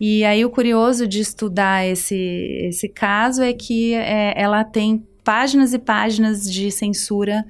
E 0.00 0.24
aí 0.24 0.44
o 0.44 0.50
curioso 0.50 1.06
de 1.06 1.20
estudar 1.20 1.86
esse, 1.86 2.16
esse 2.68 2.88
caso 2.88 3.42
é 3.42 3.52
que 3.52 3.94
é, 3.94 4.34
ela 4.36 4.64
tem 4.64 5.06
páginas 5.22 5.72
e 5.72 5.78
páginas 5.78 6.50
de 6.50 6.70
censura 6.70 7.44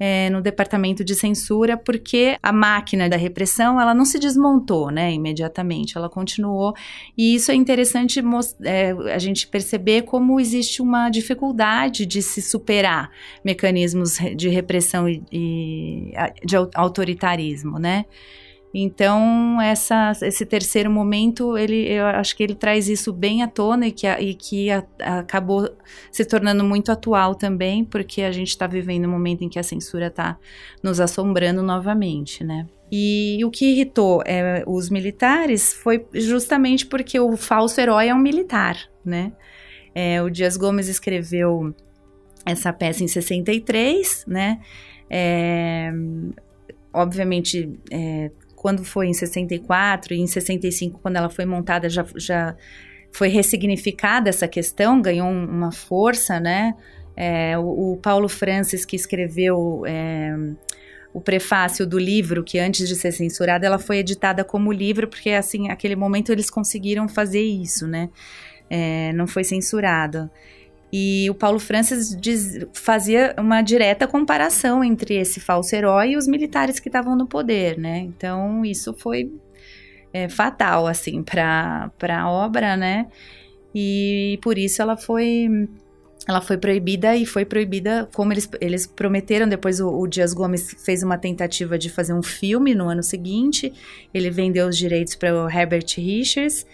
é, 0.00 0.30
no 0.30 0.40
departamento 0.40 1.04
de 1.04 1.14
censura, 1.14 1.76
porque 1.76 2.36
a 2.42 2.52
máquina 2.52 3.08
da 3.08 3.16
repressão 3.16 3.80
ela 3.80 3.92
não 3.92 4.04
se 4.04 4.18
desmontou, 4.18 4.90
né, 4.90 5.12
imediatamente, 5.12 5.96
ela 5.96 6.08
continuou. 6.08 6.72
E 7.16 7.34
isso 7.34 7.50
é 7.50 7.54
interessante 7.54 8.22
é, 8.62 8.92
a 9.12 9.18
gente 9.18 9.48
perceber 9.48 10.02
como 10.02 10.38
existe 10.38 10.80
uma 10.80 11.10
dificuldade 11.10 12.06
de 12.06 12.22
se 12.22 12.40
superar 12.40 13.10
mecanismos 13.44 14.18
de 14.36 14.48
repressão 14.48 15.08
e, 15.08 15.22
e 15.32 16.12
de 16.44 16.56
autoritarismo, 16.74 17.78
né? 17.78 18.04
Então, 18.72 19.60
essa, 19.60 20.12
esse 20.22 20.44
terceiro 20.44 20.90
momento, 20.90 21.56
ele, 21.56 21.90
eu 21.90 22.04
acho 22.04 22.36
que 22.36 22.42
ele 22.42 22.54
traz 22.54 22.88
isso 22.88 23.12
bem 23.12 23.42
à 23.42 23.48
tona 23.48 23.86
e 23.86 23.92
que, 23.92 24.06
e 24.06 24.34
que 24.34 24.70
a, 24.70 24.84
acabou 25.00 25.70
se 26.12 26.24
tornando 26.24 26.62
muito 26.62 26.92
atual 26.92 27.34
também, 27.34 27.82
porque 27.82 28.22
a 28.22 28.30
gente 28.30 28.48
está 28.48 28.66
vivendo 28.66 29.06
um 29.06 29.10
momento 29.10 29.42
em 29.42 29.48
que 29.48 29.58
a 29.58 29.62
censura 29.62 30.08
está 30.08 30.38
nos 30.82 31.00
assombrando 31.00 31.62
novamente, 31.62 32.44
né? 32.44 32.66
E 32.90 33.42
o 33.44 33.50
que 33.50 33.66
irritou 33.72 34.22
é, 34.26 34.62
os 34.66 34.88
militares 34.90 35.72
foi 35.72 36.06
justamente 36.12 36.86
porque 36.86 37.18
o 37.18 37.36
falso 37.36 37.80
herói 37.80 38.08
é 38.08 38.14
um 38.14 38.18
militar, 38.18 38.76
né? 39.04 39.32
É, 39.94 40.22
o 40.22 40.30
Dias 40.30 40.56
Gomes 40.56 40.88
escreveu 40.88 41.74
essa 42.44 42.72
peça 42.72 43.02
em 43.02 43.08
63, 43.08 44.24
né? 44.26 44.60
É, 45.10 45.90
obviamente, 46.92 47.78
é, 47.90 48.30
quando 48.58 48.84
foi 48.84 49.06
em 49.06 49.14
64 49.14 50.12
e 50.14 50.20
em 50.20 50.26
65, 50.26 50.98
quando 51.00 51.16
ela 51.16 51.30
foi 51.30 51.44
montada, 51.44 51.88
já, 51.88 52.04
já 52.16 52.56
foi 53.12 53.28
ressignificada 53.28 54.28
essa 54.28 54.48
questão, 54.48 55.00
ganhou 55.00 55.28
uma 55.28 55.72
força, 55.72 56.40
né? 56.40 56.74
É, 57.16 57.56
o, 57.58 57.92
o, 57.92 57.96
Paulo 57.96 58.28
Francis, 58.28 58.84
que 58.84 58.96
escreveu 58.96 59.82
é, 59.86 60.36
o 61.12 61.20
prefácio 61.20 61.86
do 61.86 61.98
livro, 61.98 62.44
que 62.44 62.58
antes 62.58 62.88
de 62.88 62.94
ser 62.94 63.12
censurada, 63.12 63.66
ela 63.66 63.78
foi 63.78 63.98
editada 63.98 64.44
como 64.44 64.72
livro, 64.72 65.08
porque, 65.08 65.30
assim, 65.30 65.68
naquele 65.68 65.96
momento 65.96 66.30
eles 66.30 66.50
conseguiram 66.50 67.08
fazer 67.08 67.42
isso, 67.42 67.86
né? 67.86 68.08
É, 68.70 69.12
não 69.14 69.26
foi 69.26 69.44
censurado. 69.44 70.30
E 70.92 71.28
o 71.28 71.34
Paulo 71.34 71.58
Francis 71.58 72.16
diz, 72.18 72.66
fazia 72.72 73.34
uma 73.38 73.60
direta 73.60 74.06
comparação 74.06 74.82
entre 74.82 75.16
esse 75.16 75.38
falso 75.38 75.74
herói 75.74 76.12
e 76.12 76.16
os 76.16 76.26
militares 76.26 76.80
que 76.80 76.88
estavam 76.88 77.14
no 77.14 77.26
poder, 77.26 77.78
né? 77.78 77.98
Então 77.98 78.64
isso 78.64 78.94
foi 78.94 79.30
é, 80.12 80.28
fatal, 80.28 80.86
assim, 80.86 81.22
para 81.22 81.90
a 82.08 82.30
obra, 82.30 82.76
né? 82.76 83.06
E 83.74 84.38
por 84.42 84.56
isso 84.56 84.80
ela 84.80 84.96
foi 84.96 85.68
ela 86.26 86.42
foi 86.42 86.58
proibida 86.58 87.16
e 87.16 87.24
foi 87.24 87.46
proibida, 87.46 88.06
como 88.12 88.34
eles, 88.34 88.46
eles 88.60 88.86
prometeram. 88.86 89.48
Depois 89.48 89.80
o, 89.80 89.88
o, 89.88 90.06
Dias 90.06 90.34
Gomes 90.34 90.74
fez 90.84 91.02
uma 91.02 91.16
tentativa 91.16 91.78
de 91.78 91.88
fazer 91.88 92.12
um 92.12 92.22
filme 92.22 92.74
no 92.74 92.86
ano 92.86 93.02
seguinte. 93.02 93.72
Ele 94.12 94.28
vendeu 94.28 94.68
os 94.68 94.76
direitos 94.76 95.14
para 95.14 95.34
o 95.34 95.48
Herbert 95.48 95.86
Richards 95.96 96.66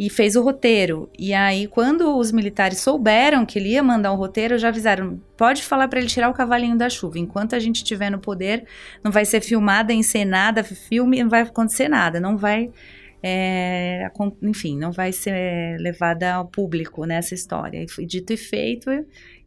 e 0.00 0.08
fez 0.08 0.34
o 0.34 0.42
roteiro. 0.42 1.10
E 1.18 1.34
aí, 1.34 1.66
quando 1.66 2.16
os 2.16 2.32
militares 2.32 2.80
souberam 2.80 3.44
que 3.44 3.58
ele 3.58 3.68
ia 3.68 3.82
mandar 3.82 4.12
o 4.12 4.14
um 4.14 4.16
roteiro, 4.16 4.56
já 4.56 4.68
avisaram: 4.68 5.20
pode 5.36 5.62
falar 5.62 5.88
para 5.88 5.98
ele 5.98 6.08
tirar 6.08 6.30
o 6.30 6.32
cavalinho 6.32 6.74
da 6.74 6.88
chuva. 6.88 7.18
Enquanto 7.18 7.54
a 7.54 7.58
gente 7.58 7.76
estiver 7.76 8.10
no 8.10 8.18
poder, 8.18 8.64
não 9.04 9.12
vai 9.12 9.26
ser 9.26 9.42
filmada, 9.42 9.92
encenada, 9.92 10.64
filme, 10.64 11.22
não 11.22 11.28
vai 11.28 11.42
acontecer 11.42 11.86
nada. 11.86 12.18
Não 12.18 12.38
vai 12.38 12.70
é, 13.22 14.10
enfim, 14.42 14.78
não 14.78 14.90
vai 14.90 15.12
ser 15.12 15.78
levada 15.78 16.32
ao 16.32 16.46
público 16.46 17.04
nessa 17.04 17.34
história. 17.34 17.84
E 17.98 18.06
dito 18.06 18.32
e 18.32 18.38
feito, 18.38 18.88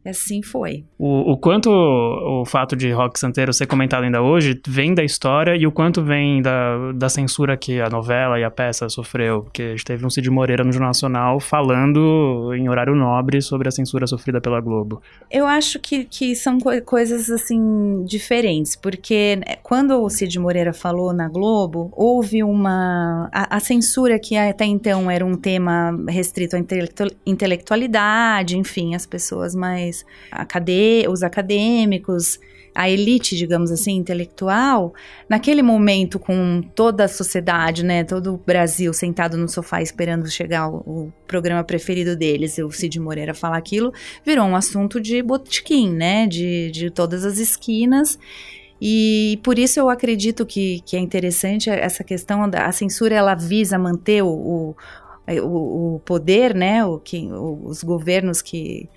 e 0.04 0.08
assim 0.08 0.42
foi. 0.42 0.84
O, 0.98 1.32
o 1.32 1.36
quanto 1.38 1.70
o 1.70 2.44
fato 2.44 2.76
de 2.76 2.90
Rock 2.92 3.18
Santeiro 3.18 3.52
ser 3.52 3.66
comentado 3.66 4.04
ainda 4.04 4.20
hoje 4.20 4.60
vem 4.66 4.94
da 4.94 5.02
história 5.02 5.56
e 5.56 5.66
o 5.66 5.72
quanto 5.72 6.02
vem 6.02 6.42
da, 6.42 6.92
da 6.92 7.08
censura 7.08 7.56
que 7.56 7.80
a 7.80 7.88
novela 7.88 8.38
e 8.38 8.44
a 8.44 8.50
peça 8.50 8.88
sofreu. 8.88 9.42
Porque 9.42 9.62
a 9.62 9.70
gente 9.70 9.84
teve 9.84 10.04
um 10.04 10.10
Cid 10.10 10.28
Moreira 10.30 10.62
no 10.62 10.72
Jornal 10.72 10.90
Nacional 10.90 11.40
falando 11.40 12.52
em 12.54 12.68
horário 12.68 12.94
nobre 12.94 13.40
sobre 13.40 13.68
a 13.68 13.70
censura 13.70 14.06
sofrida 14.06 14.40
pela 14.40 14.60
Globo. 14.60 15.02
Eu 15.30 15.46
acho 15.46 15.78
que, 15.78 16.04
que 16.04 16.34
são 16.36 16.58
co 16.58 16.70
coisas 16.82 17.30
assim 17.30 18.04
diferentes, 18.04 18.76
porque 18.76 19.36
né, 19.36 19.56
quando 19.62 20.02
o 20.02 20.10
Cid 20.10 20.38
Moreira 20.38 20.72
falou 20.72 21.12
na 21.12 21.28
Globo, 21.28 21.90
houve 21.92 22.42
uma. 22.42 23.28
A, 23.32 23.56
a 23.56 23.60
censura 23.60 24.18
que 24.18 24.36
até 24.36 24.64
então 24.64 25.10
era 25.10 25.24
um 25.24 25.34
tema 25.34 25.96
restrito 26.08 26.56
à 26.56 26.60
intelectualidade, 27.24 28.58
enfim, 28.58 28.94
as 28.94 29.06
pessoas 29.06 29.54
mais 29.54 29.93
mais 29.94 30.04
acadê 30.30 31.06
os 31.08 31.22
acadêmicos, 31.22 32.40
a 32.74 32.90
elite, 32.90 33.36
digamos 33.36 33.70
assim, 33.70 33.92
intelectual, 33.92 34.92
naquele 35.28 35.62
momento 35.62 36.18
com 36.18 36.60
toda 36.74 37.04
a 37.04 37.08
sociedade, 37.08 37.84
né, 37.84 38.02
todo 38.02 38.34
o 38.34 38.36
Brasil 38.36 38.92
sentado 38.92 39.36
no 39.36 39.48
sofá 39.48 39.80
esperando 39.80 40.28
chegar 40.28 40.68
o, 40.68 40.78
o 40.78 41.12
programa 41.26 41.62
preferido 41.62 42.16
deles, 42.16 42.58
o 42.58 42.72
Cid 42.72 42.98
Moreira 42.98 43.32
falar 43.32 43.58
aquilo, 43.58 43.92
virou 44.24 44.44
um 44.46 44.56
assunto 44.56 45.00
de 45.00 45.22
botequim, 45.22 45.92
né, 45.92 46.26
de, 46.26 46.70
de 46.72 46.90
todas 46.90 47.24
as 47.24 47.38
esquinas. 47.38 48.18
E 48.80 49.38
por 49.44 49.56
isso 49.56 49.78
eu 49.78 49.88
acredito 49.88 50.44
que, 50.44 50.80
que 50.84 50.96
é 50.96 50.98
interessante 50.98 51.70
essa 51.70 52.02
questão 52.02 52.50
da 52.50 52.66
a 52.66 52.72
censura, 52.72 53.14
ela 53.14 53.36
visa 53.36 53.78
manter 53.78 54.22
o, 54.22 54.28
o, 54.28 54.76
o, 55.26 56.00
poder, 56.04 56.54
né, 56.54 56.84
o, 56.84 56.98
que, 56.98 57.28
os 57.32 57.84
governos 57.84 58.42
que 58.42 58.88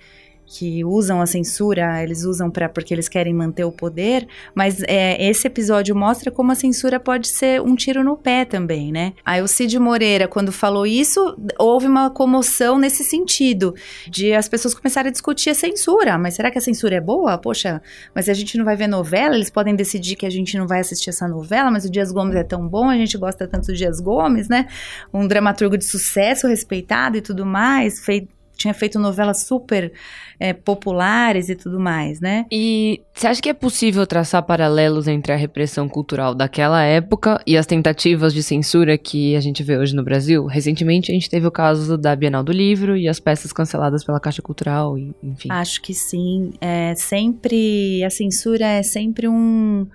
que 0.48 0.82
usam 0.82 1.20
a 1.20 1.26
censura, 1.26 2.02
eles 2.02 2.24
usam 2.24 2.50
para 2.50 2.70
porque 2.70 2.94
eles 2.94 3.06
querem 3.06 3.34
manter 3.34 3.64
o 3.64 3.70
poder, 3.70 4.26
mas 4.54 4.82
é, 4.88 5.22
esse 5.28 5.46
episódio 5.46 5.94
mostra 5.94 6.30
como 6.30 6.50
a 6.50 6.54
censura 6.54 6.98
pode 6.98 7.28
ser 7.28 7.60
um 7.60 7.76
tiro 7.76 8.02
no 8.02 8.16
pé 8.16 8.46
também, 8.46 8.90
né? 8.90 9.12
Aí 9.22 9.42
o 9.42 9.46
Cid 9.46 9.78
Moreira, 9.78 10.26
quando 10.26 10.50
falou 10.50 10.86
isso, 10.86 11.36
houve 11.58 11.86
uma 11.86 12.08
comoção 12.08 12.78
nesse 12.78 13.04
sentido, 13.04 13.74
de 14.08 14.32
as 14.32 14.48
pessoas 14.48 14.74
começarem 14.74 15.10
a 15.10 15.12
discutir 15.12 15.50
a 15.50 15.54
censura, 15.54 16.16
mas 16.16 16.34
será 16.34 16.50
que 16.50 16.56
a 16.56 16.62
censura 16.62 16.96
é 16.96 17.00
boa? 17.00 17.36
Poxa, 17.36 17.82
mas 18.14 18.26
a 18.30 18.34
gente 18.34 18.56
não 18.56 18.64
vai 18.64 18.74
ver 18.74 18.86
novela, 18.86 19.34
eles 19.34 19.50
podem 19.50 19.76
decidir 19.76 20.16
que 20.16 20.24
a 20.24 20.30
gente 20.30 20.56
não 20.56 20.66
vai 20.66 20.80
assistir 20.80 21.10
essa 21.10 21.28
novela, 21.28 21.70
mas 21.70 21.84
o 21.84 21.90
Dias 21.90 22.10
Gomes 22.10 22.34
é 22.34 22.42
tão 22.42 22.66
bom, 22.66 22.88
a 22.88 22.96
gente 22.96 23.18
gosta 23.18 23.46
tanto 23.46 23.66
do 23.66 23.74
Dias 23.74 24.00
Gomes, 24.00 24.48
né? 24.48 24.66
Um 25.12 25.28
dramaturgo 25.28 25.76
de 25.76 25.84
sucesso, 25.84 26.46
respeitado 26.46 27.18
e 27.18 27.20
tudo 27.20 27.44
mais, 27.44 28.00
feito 28.00 28.37
tinha 28.58 28.74
feito 28.74 28.98
novelas 28.98 29.44
super 29.44 29.92
é, 30.38 30.52
populares 30.52 31.48
e 31.48 31.54
tudo 31.54 31.78
mais, 31.78 32.20
né? 32.20 32.44
E 32.50 33.00
você 33.14 33.28
acha 33.28 33.40
que 33.40 33.48
é 33.48 33.54
possível 33.54 34.04
traçar 34.04 34.42
paralelos 34.42 35.06
entre 35.06 35.32
a 35.32 35.36
repressão 35.36 35.88
cultural 35.88 36.34
daquela 36.34 36.82
época 36.82 37.40
e 37.46 37.56
as 37.56 37.66
tentativas 37.66 38.34
de 38.34 38.42
censura 38.42 38.98
que 38.98 39.36
a 39.36 39.40
gente 39.40 39.62
vê 39.62 39.78
hoje 39.78 39.94
no 39.94 40.02
Brasil? 40.02 40.44
Recentemente 40.46 41.10
a 41.10 41.14
gente 41.14 41.30
teve 41.30 41.46
o 41.46 41.50
caso 41.50 41.96
da 41.96 42.14
Bienal 42.16 42.42
do 42.42 42.52
Livro 42.52 42.96
e 42.96 43.08
as 43.08 43.20
peças 43.20 43.52
canceladas 43.52 44.04
pela 44.04 44.20
Caixa 44.20 44.42
Cultural, 44.42 44.98
enfim. 45.22 45.48
Acho 45.50 45.80
que 45.80 45.94
sim. 45.94 46.50
É 46.60 46.94
sempre 46.96 48.02
a 48.04 48.10
censura 48.10 48.66
é 48.66 48.82
sempre 48.82 49.28
um, 49.28 49.86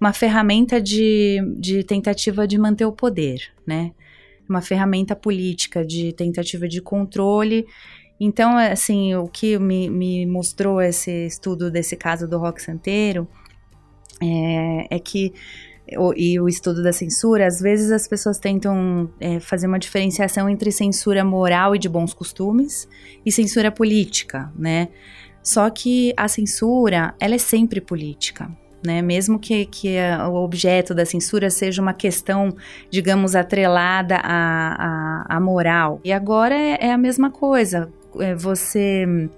uma 0.00 0.12
ferramenta 0.12 0.80
de, 0.80 1.38
de 1.58 1.82
tentativa 1.82 2.46
de 2.46 2.58
manter 2.58 2.84
o 2.84 2.92
poder, 2.92 3.40
né? 3.66 3.90
Uma 4.48 4.60
ferramenta 4.60 5.16
política 5.16 5.84
de 5.84 6.12
tentativa 6.12 6.68
de 6.68 6.80
controle 6.80 7.66
então, 8.24 8.56
assim, 8.56 9.14
o 9.14 9.26
que 9.26 9.58
me, 9.58 9.90
me 9.90 10.24
mostrou 10.24 10.80
esse 10.80 11.26
estudo 11.26 11.70
desse 11.70 11.94
caso 11.94 12.26
do 12.26 12.38
rock 12.38 12.62
santeiro 12.62 13.28
é, 14.22 14.96
é 14.96 14.98
que 14.98 15.34
e 16.16 16.40
o 16.40 16.48
estudo 16.48 16.82
da 16.82 16.94
censura, 16.94 17.46
às 17.46 17.60
vezes 17.60 17.90
as 17.90 18.08
pessoas 18.08 18.38
tentam 18.38 19.10
é, 19.20 19.38
fazer 19.38 19.66
uma 19.66 19.78
diferenciação 19.78 20.48
entre 20.48 20.72
censura 20.72 21.22
moral 21.22 21.76
e 21.76 21.78
de 21.78 21.90
bons 21.90 22.14
costumes 22.14 22.88
e 23.24 23.30
censura 23.30 23.70
política, 23.70 24.50
né? 24.56 24.88
Só 25.42 25.68
que 25.68 26.14
a 26.16 26.26
censura, 26.26 27.14
ela 27.20 27.34
é 27.34 27.38
sempre 27.38 27.82
política. 27.82 28.50
Né? 28.82 29.02
Mesmo 29.02 29.38
que, 29.38 29.66
que 29.66 29.98
a, 29.98 30.26
o 30.26 30.36
objeto 30.42 30.94
da 30.94 31.04
censura 31.04 31.50
seja 31.50 31.82
uma 31.82 31.92
questão, 31.92 32.54
digamos, 32.90 33.34
atrelada 33.34 34.16
à, 34.16 35.26
à, 35.26 35.36
à 35.36 35.40
moral. 35.40 36.00
E 36.02 36.12
agora 36.12 36.54
é, 36.54 36.78
é 36.80 36.92
a 36.92 36.98
mesma 36.98 37.30
coisa 37.30 37.90
é, 37.90 38.03
você 38.36 39.28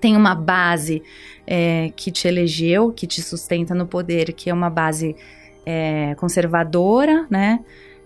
tem 0.00 0.16
uma 0.16 0.34
base 0.34 1.02
é, 1.46 1.90
que 1.96 2.10
te 2.10 2.28
elegeu, 2.28 2.92
que 2.92 3.06
te 3.06 3.22
sustenta 3.22 3.74
no 3.74 3.86
poder, 3.86 4.32
que 4.32 4.50
é 4.50 4.54
uma 4.54 4.68
base 4.68 5.16
é, 5.64 6.14
conservadora, 6.16 7.26
né? 7.30 7.60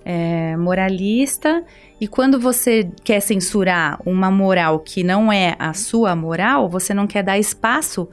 É, 0.05 0.57
moralista, 0.57 1.63
e 2.01 2.07
quando 2.07 2.39
você 2.39 2.89
quer 3.05 3.21
censurar 3.21 4.01
uma 4.07 4.31
moral 4.31 4.79
que 4.79 5.03
não 5.03 5.31
é 5.31 5.57
a 5.59 5.75
sua 5.75 6.15
moral, 6.15 6.69
você 6.69 6.95
não 6.95 7.07
quer 7.07 7.23
dar 7.23 7.39
espaço 7.39 8.09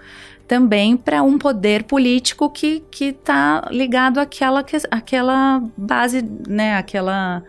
também 0.47 0.97
para 0.97 1.24
um 1.24 1.38
poder 1.38 1.83
político 1.83 2.50
que 2.50 2.83
está 3.00 3.67
ligado 3.71 4.19
àquela, 4.19 4.65
àquela 4.91 5.63
base, 5.77 6.24
né? 6.47 6.75
Aquela, 6.75 7.43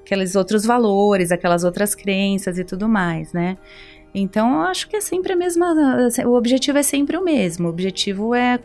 aqueles 0.00 0.34
outros 0.34 0.64
valores, 0.64 1.30
aquelas 1.30 1.64
outras 1.64 1.94
crenças 1.94 2.58
e 2.58 2.64
tudo 2.64 2.88
mais, 2.88 3.32
né? 3.32 3.56
Então, 4.18 4.54
eu 4.54 4.60
acho 4.62 4.88
que 4.88 4.96
é 4.96 5.00
sempre 5.02 5.34
a 5.34 5.36
mesma. 5.36 5.74
O 6.24 6.32
objetivo 6.36 6.78
é 6.78 6.82
sempre 6.82 7.18
o 7.18 7.22
mesmo. 7.22 7.66
O 7.66 7.70
objetivo 7.70 8.34
é, 8.34 8.58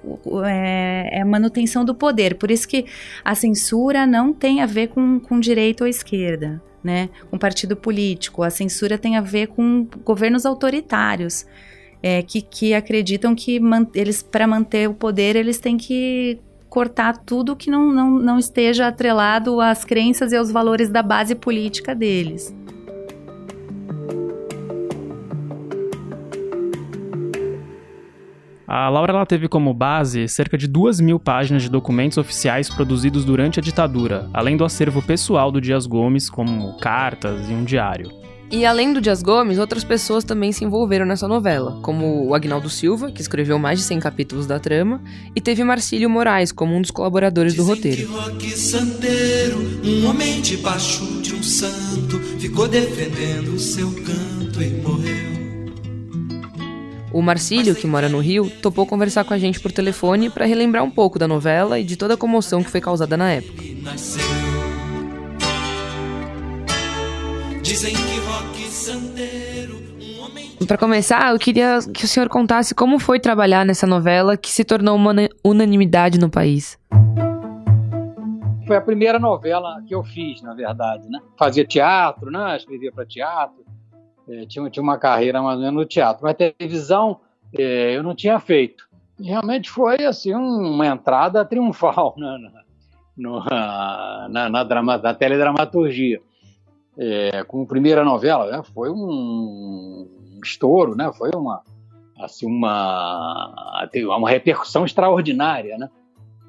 é, 0.46 1.10
é 1.18 1.22
a 1.22 1.26
manutenção 1.26 1.84
do 1.84 1.94
poder. 1.94 2.36
Por 2.36 2.50
isso 2.50 2.66
que 2.66 2.86
a 3.22 3.36
censura 3.36 4.08
não 4.08 4.32
tem 4.32 4.62
a 4.62 4.66
ver 4.66 4.88
com, 4.88 5.20
com 5.20 5.42
direita 5.42 5.84
ou 5.84 5.90
esquerda, 5.90 6.64
né? 6.82 7.10
Com 7.30 7.38
partido 7.38 7.76
político. 7.76 8.44
A 8.44 8.50
censura 8.50 8.98
tem 8.98 9.18
a 9.18 9.22
ver 9.22 9.48
com 9.48 9.86
governos 10.06 10.46
autoritários. 10.46 11.46
É, 12.02 12.24
que, 12.24 12.42
que 12.42 12.74
acreditam 12.74 13.36
que 13.36 13.60
man, 13.60 13.86
eles, 13.94 14.24
para 14.24 14.48
manter 14.48 14.90
o 14.90 14.94
poder, 14.94 15.36
eles 15.36 15.60
têm 15.60 15.78
que 15.78 16.40
cortar 16.68 17.16
tudo 17.18 17.56
que 17.56 17.70
não, 17.70 17.92
não, 17.92 18.10
não 18.12 18.40
esteja 18.40 18.88
atrelado 18.88 19.62
às 19.62 19.84
crenças 19.84 20.32
e 20.32 20.36
aos 20.38 20.50
valores 20.50 20.90
da 20.90 21.04
base 21.04 21.36
política 21.36 21.94
deles. 21.94 22.56
A 28.74 28.88
Laura 28.88 29.12
ela 29.12 29.26
teve 29.26 29.50
como 29.50 29.74
base 29.74 30.30
cerca 30.30 30.58
de 30.58 30.66
duas 30.66 31.02
mil 31.02 31.20
páginas 31.20 31.64
de 31.64 31.70
documentos 31.70 32.18
oficiais 32.18 32.70
produzidos 32.70 33.26
durante 33.26 33.60
a 33.60 33.62
ditadura, 33.62 34.30
além 34.34 34.56
do 34.56 34.64
acervo 34.64 35.02
pessoal 35.02 35.52
do 35.52 35.60
Dias 35.60 35.86
Gomes, 35.86 36.30
como 36.30 36.78
cartas 36.78 37.50
e 37.50 37.54
um 37.54 37.66
diário. 37.66 38.10
E 38.50 38.66
além 38.66 38.94
do 38.94 39.02
Dias 39.02 39.22
Gomes, 39.22 39.60
outras 39.60 39.84
pessoas 39.84 40.24
também 40.24 40.54
se 40.54 40.64
envolveram 40.64 41.06
nessa 41.06 41.28
novela, 41.28 41.82
como 41.82 42.26
o 42.26 42.34
Agnaldo 42.34 42.70
Silva, 42.70 43.12
que 43.12 43.20
escreveu 43.20 43.60
mais 43.60 43.80
de 43.80 43.84
100 43.84 44.00
capítulos 44.00 44.48
da 44.48 44.58
trama, 44.58 45.02
e 45.36 45.42
teve 45.42 45.66
Marcílio 45.66 46.10
Moraes 46.10 46.54
como 46.54 46.74
um 46.74 46.82
dos 46.82 46.92
colaboradores 46.92 47.56
do 47.56 47.66
roteiro. 47.66 48.08
Que 48.40 48.52
Santeiro, 48.52 49.58
um 49.84 50.08
homem 50.08 50.40
debaixo 50.40 51.22
de 51.22 51.36
um 51.36 51.44
santo, 51.44 52.18
ficou 52.40 52.70
defendendo 52.70 53.50
o 53.50 53.60
seu 53.60 53.92
canto 53.96 54.64
e 54.64 54.70
morreu. 54.82 55.41
O 57.14 57.22
Marcílio, 57.22 57.76
que 57.76 57.86
mora 57.86 58.08
no 58.08 58.20
Rio, 58.20 58.50
topou 58.62 58.86
conversar 58.86 59.26
com 59.26 59.34
a 59.34 59.38
gente 59.38 59.60
por 59.60 59.72
telefone 59.72 60.30
para 60.30 60.46
relembrar 60.46 60.84
um 60.84 60.90
pouco 60.90 61.20
da 61.20 61.28
novela 61.28 61.78
e 61.78 61.84
de 61.84 61.98
toda 61.98 62.14
a 62.14 62.18
comoção 62.18 62.64
que 62.64 62.70
foi 62.70 62.80
causada 62.80 63.18
na 63.18 63.32
época. 63.32 63.62
Para 70.66 70.78
começar, 70.78 71.34
eu 71.34 71.40
queria 71.40 71.80
que 71.94 72.06
o 72.06 72.08
senhor 72.08 72.30
contasse 72.30 72.74
como 72.74 72.98
foi 72.98 73.20
trabalhar 73.20 73.66
nessa 73.66 73.86
novela 73.86 74.38
que 74.38 74.50
se 74.50 74.64
tornou 74.64 74.96
uma 74.96 75.14
unanimidade 75.44 76.18
no 76.18 76.30
país. 76.30 76.80
Foi 78.66 78.78
a 78.78 78.82
primeira 78.82 79.20
novela 79.20 79.82
que 79.86 79.94
eu 79.94 80.02
fiz, 80.02 80.42
na 80.42 80.54
verdade, 80.54 81.10
né? 81.10 81.20
Fazia 81.38 81.66
teatro, 81.66 82.32
né? 82.32 82.56
Escrevia 82.56 82.90
para 82.90 83.06
teatro, 83.06 83.61
é, 84.32 84.46
tinha, 84.46 84.70
tinha 84.70 84.82
uma 84.82 84.98
carreira 84.98 85.42
mais 85.42 85.58
ou 85.58 85.64
menos 85.64 85.82
no 85.82 85.86
teatro. 85.86 86.24
Mas 86.24 86.36
televisão 86.36 87.20
é, 87.54 87.96
eu 87.96 88.02
não 88.02 88.16
tinha 88.16 88.40
feito. 88.40 88.88
E 89.20 89.26
realmente 89.26 89.70
foi 89.70 90.06
assim 90.06 90.34
uma 90.34 90.88
entrada 90.88 91.44
triunfal 91.46 92.16
na, 92.18 92.38
na, 93.18 94.30
na, 94.30 94.50
na, 94.50 94.64
drama, 94.64 94.98
na 94.98 95.14
teledramaturgia. 95.14 96.22
É, 96.98 97.44
como 97.44 97.68
primeira 97.68 98.04
novela, 98.04 98.52
né, 98.52 98.64
foi 98.74 98.90
um, 98.90 100.40
estouro, 100.44 100.96
né, 100.96 101.12
foi 101.14 101.32
uma, 101.34 101.62
assim, 102.20 102.46
uma, 102.46 103.88
uma 104.18 104.30
repercussão 104.30 104.86
extraordinária. 104.86 105.78
Né? 105.78 105.90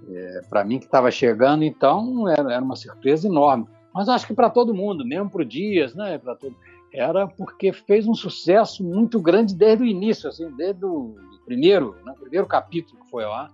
É, 0.08 0.40
para 0.48 0.64
mim 0.64 0.78
que 0.78 0.84
estava 0.84 1.10
chegando, 1.10 1.64
então 1.64 2.28
era, 2.28 2.54
era, 2.54 2.62
uma 2.62 2.76
surpresa 2.76 3.28
enorme. 3.28 3.66
Mas 3.94 4.08
acho 4.08 4.26
que 4.26 4.34
para 4.34 4.50
todo 4.50 4.74
mundo, 4.74 5.04
mesmo 5.04 5.30
para 5.30 5.42
o 5.42 5.44
Dias, 5.44 5.94
né, 5.94 6.18
para 6.18 6.34
todo, 6.34 6.56
era 6.92 7.26
porque 7.26 7.72
fez 7.72 8.06
um 8.06 8.14
sucesso 8.14 8.84
muito 8.84 9.20
grande 9.20 9.54
desde 9.54 9.84
o 9.84 9.86
início, 9.86 10.28
assim, 10.28 10.50
desde 10.56 10.84
o 10.84 11.14
primeiro, 11.44 11.96
né, 12.04 12.12
primeiro 12.20 12.46
capítulo 12.46 13.02
que 13.02 13.10
foi 13.10 13.24
lá, 13.24 13.48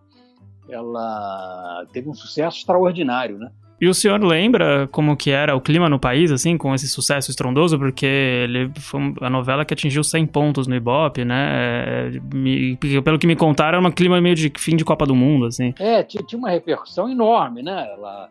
ela 0.68 1.87
teve 1.92 2.09
um 2.09 2.14
sucesso 2.14 2.59
extraordinário, 2.59 3.38
né? 3.38 3.50
E 3.80 3.87
o 3.87 3.95
senhor 3.95 4.21
lembra 4.23 4.88
como 4.88 5.16
que 5.16 5.30
era 5.30 5.54
o 5.54 5.61
clima 5.61 5.88
no 5.88 6.00
país, 6.00 6.33
assim, 6.33 6.59
com 6.59 6.75
esse 6.75 6.88
sucesso 6.88 7.30
estrondoso? 7.30 7.78
Porque 7.78 8.07
ele 8.07 8.73
foi 8.76 9.14
a 9.21 9.30
novela 9.30 9.64
que 9.64 9.73
atingiu 9.73 10.02
100 10.02 10.26
pontos 10.26 10.66
no 10.66 10.75
Ibope, 10.75 11.25
né? 11.25 12.11
Me, 12.35 12.76
pelo 12.76 13.21
que 13.21 13.26
me 13.26 13.37
contaram, 13.37 13.78
era 13.78 13.88
um 13.88 13.92
clima 13.92 14.21
meio 14.21 14.35
de 14.35 14.52
fim 14.59 14.75
de 14.75 14.85
Copa 14.85 15.07
do 15.07 15.14
Mundo, 15.14 15.47
assim. 15.47 15.73
É, 15.78 16.02
tinha 16.02 16.25
uma 16.35 16.50
repercussão 16.50 17.09
enorme, 17.09 17.62
né? 17.62 17.88
Ela 17.92 18.28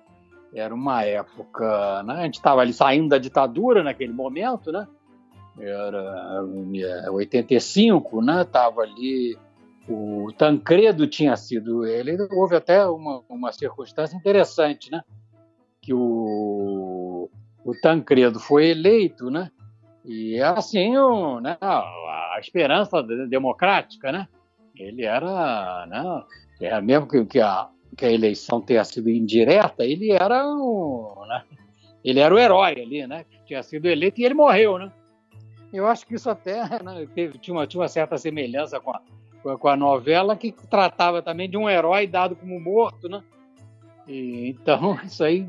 era 0.53 0.75
uma 0.75 1.03
época, 1.03 2.03
né? 2.03 2.15
A 2.15 2.23
gente 2.23 2.35
estava 2.35 2.59
ali 2.59 2.73
saindo 2.73 3.07
da 3.07 3.17
ditadura 3.17 3.83
naquele 3.83 4.11
momento, 4.11 4.69
né? 4.69 4.85
Era 5.59 7.11
85, 7.11 8.21
né? 8.21 8.43
Tava 8.43 8.81
ali 8.81 9.37
o 9.87 10.31
Tancredo 10.37 11.07
tinha 11.07 11.35
sido 11.35 11.85
ele. 11.85 12.17
Houve 12.31 12.55
até 12.55 12.85
uma, 12.85 13.23
uma 13.29 13.51
circunstância 13.51 14.15
interessante, 14.15 14.91
né? 14.91 15.01
que 15.87 15.93
o, 15.93 17.29
o 17.63 17.73
Tancredo 17.81 18.41
foi 18.41 18.71
eleito, 18.71 19.31
né? 19.31 19.49
E 20.03 20.35
era 20.35 20.59
assim 20.59 20.97
o, 20.97 21.39
né, 21.39 21.57
a, 21.61 22.35
esperança 22.41 23.01
democrática, 23.01 24.11
né? 24.11 24.27
Ele 24.75 25.05
era, 25.05 25.85
né, 25.85 26.23
era 26.59 26.81
mesmo 26.81 27.07
que, 27.07 27.25
que, 27.25 27.39
a, 27.39 27.69
que 27.95 28.05
a 28.05 28.11
eleição 28.11 28.59
tenha 28.59 28.83
sido 28.83 29.09
indireta, 29.09 29.85
ele 29.85 30.11
era 30.11 30.45
o, 30.45 31.25
né, 31.25 31.43
ele 32.03 32.19
era 32.19 32.35
o 32.35 32.37
herói 32.37 32.81
ali, 32.81 33.07
né? 33.07 33.23
Tinha 33.45 33.63
sido 33.63 33.87
eleito 33.87 34.19
e 34.19 34.25
ele 34.25 34.33
morreu, 34.33 34.77
né? 34.77 34.91
Eu 35.71 35.87
acho 35.87 36.05
que 36.05 36.15
isso 36.15 36.29
até 36.29 36.61
né, 36.83 37.07
teve, 37.13 37.37
tinha, 37.37 37.55
uma, 37.55 37.67
tinha 37.67 37.81
uma 37.81 37.87
certa 37.87 38.17
semelhança 38.17 38.79
com 38.79 38.91
a, 38.91 39.57
com 39.57 39.67
a 39.67 39.75
novela 39.75 40.35
que 40.35 40.51
tratava 40.51 41.21
também 41.21 41.49
de 41.49 41.57
um 41.57 41.69
herói 41.69 42.07
dado 42.07 42.35
como 42.35 42.59
morto, 42.59 43.07
né? 43.09 43.23
E, 44.07 44.49
então, 44.49 44.97
isso 45.03 45.23
aí 45.23 45.47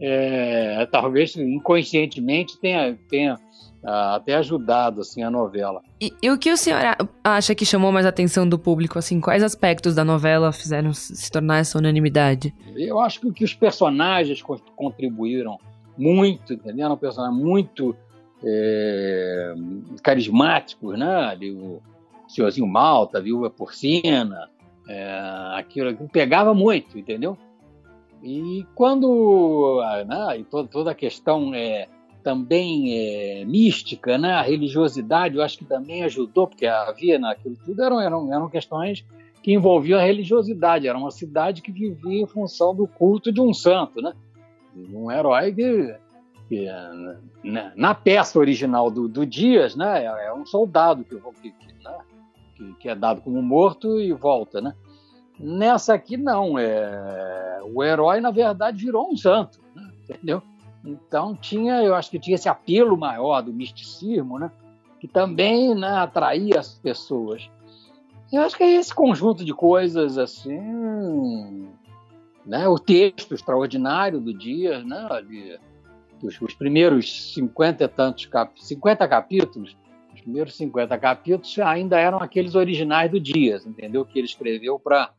é, 0.00 0.86
talvez 0.86 1.36
inconscientemente 1.36 2.58
tenha, 2.58 2.98
tenha 3.08 3.38
ah, 3.84 4.16
até 4.16 4.34
ajudado 4.34 5.00
assim 5.00 5.22
a 5.22 5.30
novela. 5.30 5.82
E, 6.00 6.12
e, 6.22 6.30
o 6.30 6.38
que 6.38 6.50
o 6.50 6.56
senhor 6.56 6.80
acha 7.22 7.54
que 7.54 7.64
chamou 7.64 7.92
mais 7.92 8.06
a 8.06 8.08
atenção 8.08 8.48
do 8.48 8.58
público? 8.58 8.98
Assim, 8.98 9.20
quais 9.20 9.42
aspectos 9.42 9.94
da 9.94 10.04
novela 10.04 10.52
fizeram 10.52 10.92
se 10.92 11.30
tornar 11.30 11.58
essa 11.58 11.78
unanimidade? 11.78 12.54
Eu 12.74 12.98
acho 13.00 13.20
que, 13.20 13.32
que 13.32 13.44
os 13.44 13.54
personagens 13.54 14.42
contribuíram 14.76 15.58
muito, 15.96 16.54
entendeu? 16.54 16.86
Eram 16.86 16.96
personagens 16.96 17.38
muito 17.38 17.94
é, 18.44 19.54
carismáticos, 20.02 20.98
né? 20.98 21.26
Ali, 21.26 21.50
o 21.50 21.80
senhorzinho 22.28 22.66
Malta, 22.66 23.18
a 23.18 23.20
viúva 23.20 23.50
porcina, 23.50 24.48
é, 24.88 25.20
aquilo, 25.56 25.90
aquilo 25.90 26.08
pegava 26.08 26.54
muito, 26.54 26.98
entendeu? 26.98 27.36
E 28.22 28.66
quando 28.74 29.80
né, 30.06 30.38
e 30.38 30.44
toda, 30.44 30.68
toda 30.68 30.90
a 30.90 30.94
questão 30.94 31.54
é 31.54 31.88
também 32.22 32.92
é, 32.94 33.44
mística, 33.46 34.18
né, 34.18 34.32
a 34.32 34.42
religiosidade, 34.42 35.36
eu 35.36 35.42
acho 35.42 35.56
que 35.56 35.64
também 35.64 36.04
ajudou, 36.04 36.46
porque 36.46 36.66
havia 36.66 37.18
naquilo 37.18 37.56
tudo 37.64 37.82
eram, 37.82 37.98
eram, 37.98 38.32
eram 38.32 38.48
questões 38.48 39.04
que 39.42 39.52
envolviam 39.52 39.98
a 39.98 40.02
religiosidade. 40.02 40.86
Era 40.86 40.98
uma 40.98 41.10
cidade 41.10 41.62
que 41.62 41.72
vivia 41.72 42.22
em 42.22 42.26
função 42.26 42.74
do 42.74 42.86
culto 42.86 43.32
de 43.32 43.40
um 43.40 43.54
santo, 43.54 44.02
né? 44.02 44.12
Um 44.92 45.10
herói 45.10 45.52
que, 45.52 45.94
que 46.50 46.66
né, 47.44 47.72
na 47.76 47.94
peça 47.94 48.36
original 48.36 48.90
do, 48.90 49.06
do 49.06 49.24
Dias, 49.24 49.76
né, 49.76 50.04
é, 50.04 50.26
é 50.26 50.34
um 50.34 50.44
soldado 50.44 51.04
que, 51.04 51.14
que, 51.14 51.54
né, 51.84 51.98
que, 52.56 52.74
que 52.74 52.88
é 52.88 52.94
dado 52.96 53.20
como 53.20 53.40
morto 53.40 54.00
e 54.00 54.12
volta, 54.12 54.60
né? 54.60 54.74
Nessa 55.38 55.94
aqui, 55.94 56.16
não. 56.16 56.58
É... 56.58 57.60
O 57.72 57.84
herói, 57.84 58.20
na 58.20 58.32
verdade, 58.32 58.84
virou 58.84 59.08
um 59.12 59.16
santo, 59.16 59.60
né? 59.76 59.88
entendeu? 60.02 60.42
Então, 60.84 61.36
tinha, 61.36 61.84
eu 61.84 61.94
acho 61.94 62.10
que 62.10 62.18
tinha 62.18 62.34
esse 62.34 62.48
apelo 62.48 62.96
maior 62.96 63.42
do 63.42 63.52
misticismo, 63.52 64.36
né? 64.36 64.50
que 64.98 65.06
também 65.06 65.72
né, 65.72 65.92
atraía 65.98 66.58
as 66.58 66.74
pessoas. 66.74 67.48
Eu 68.32 68.42
acho 68.42 68.56
que 68.56 68.64
é 68.64 68.74
esse 68.74 68.92
conjunto 68.92 69.44
de 69.44 69.54
coisas, 69.54 70.18
assim, 70.18 71.68
né? 72.44 72.66
o 72.66 72.78
texto 72.78 73.34
extraordinário 73.34 74.20
do 74.20 74.34
dia, 74.34 74.82
né? 74.82 75.06
Ali, 75.10 75.58
os, 76.22 76.40
os 76.40 76.54
primeiros 76.54 77.34
50 77.34 77.84
e 77.84 77.88
tantos 77.88 78.26
cap 78.26 78.52
50 78.62 79.08
capítulos, 79.08 79.76
os 80.14 80.20
primeiros 80.20 80.56
50 80.56 80.98
capítulos 80.98 81.58
ainda 81.58 81.98
eram 81.98 82.18
aqueles 82.18 82.54
originais 82.54 83.10
do 83.10 83.20
Dias, 83.20 83.66
entendeu? 83.66 84.04
Que 84.04 84.18
ele 84.18 84.26
escreveu 84.26 84.78
para 84.78 85.12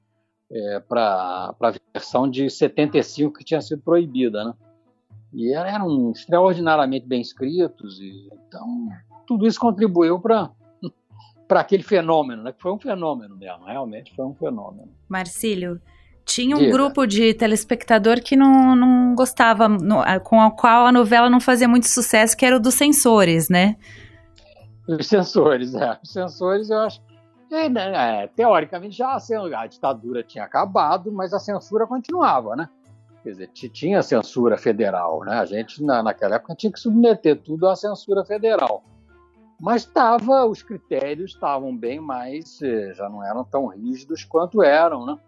é, 0.54 0.80
para 0.82 1.56
a 1.60 1.74
versão 1.94 2.30
de 2.30 2.50
75 2.50 3.38
que 3.38 3.46
tinha 3.46 3.62
sido 3.62 3.82
proibida, 3.82 4.44
né? 4.44 4.54
E 5.34 5.54
eram 5.54 6.12
extraordinariamente 6.12 7.08
bem 7.08 7.22
escritos, 7.22 8.02
e, 8.02 8.30
então 8.48 8.90
tudo 9.26 9.48
isso 9.48 9.60
contribuiu 9.60 10.20
para 10.20 10.52
para 11.48 11.60
aquele 11.60 11.84
fenômeno, 11.84 12.44
né? 12.44 12.54
Que 12.54 12.62
foi 12.62 12.72
um 12.72 12.80
fenômeno 12.80 13.36
mesmo, 13.36 13.66
realmente 13.66 14.14
foi 14.16 14.26
um 14.26 14.34
fenômeno. 14.34 14.90
Marcílio, 15.10 15.82
tinha 16.34 16.56
um 16.56 16.60
Diga. 16.60 16.72
grupo 16.72 17.06
de 17.06 17.34
telespectador 17.34 18.22
que 18.22 18.36
não, 18.36 18.76
não 18.76 19.16
gostava, 19.16 19.68
no, 19.68 20.02
com 20.24 20.40
o 20.40 20.52
qual 20.52 20.86
a 20.86 20.92
novela 20.92 21.30
não 21.30 21.40
fazia 21.40 21.68
muito 21.68 21.88
sucesso, 21.88 22.36
que 22.36 22.46
era 22.46 22.56
o 22.56 22.60
dos 22.60 22.76
censores, 22.76 23.50
né? 23.50 23.76
Os 24.88 25.08
censores, 25.08 25.76
é. 25.76 25.98
Os 26.04 26.12
censores 26.12 26.70
eu 26.70 26.80
acho 26.80 27.02
e, 27.52 27.68
né, 27.68 28.24
é, 28.24 28.28
teoricamente 28.28 28.96
já 28.96 29.18
a, 29.58 29.68
ditadura 29.68 30.24
tinha 30.24 30.46
acabado, 30.46 31.12
mas 31.12 31.34
a 31.34 31.40
censura 31.40 31.86
continuava, 31.86 32.56
né? 32.56 32.70
Quer 33.22 33.32
dizer, 33.32 33.48
tinha 33.50 34.02
censura 34.02 34.58
federal, 34.58 35.26
né? 35.26 35.34
A 35.34 35.46
gente, 35.46 35.84
na, 35.84 36.02
naquela 36.02 36.36
época, 36.36 36.56
tinha 36.56 36.72
que 36.72 36.80
submeter 36.80 37.42
tudo 37.42 37.68
à 37.68 37.76
censura 37.76 38.24
federal. 38.24 38.82
Mas 39.60 39.86
tava, 39.86 40.46
os 40.46 40.64
critérios 40.64 41.34
estavam 41.34 41.76
bem 41.76 42.00
mais, 42.00 42.60
eh, 42.62 42.94
já 42.96 43.10
não 43.10 43.24
eram 43.24 43.44
tão 43.44 43.68
rígidos 43.68 44.24
quanto 44.24 44.64
eram, 44.64 45.06
né? 45.06 45.20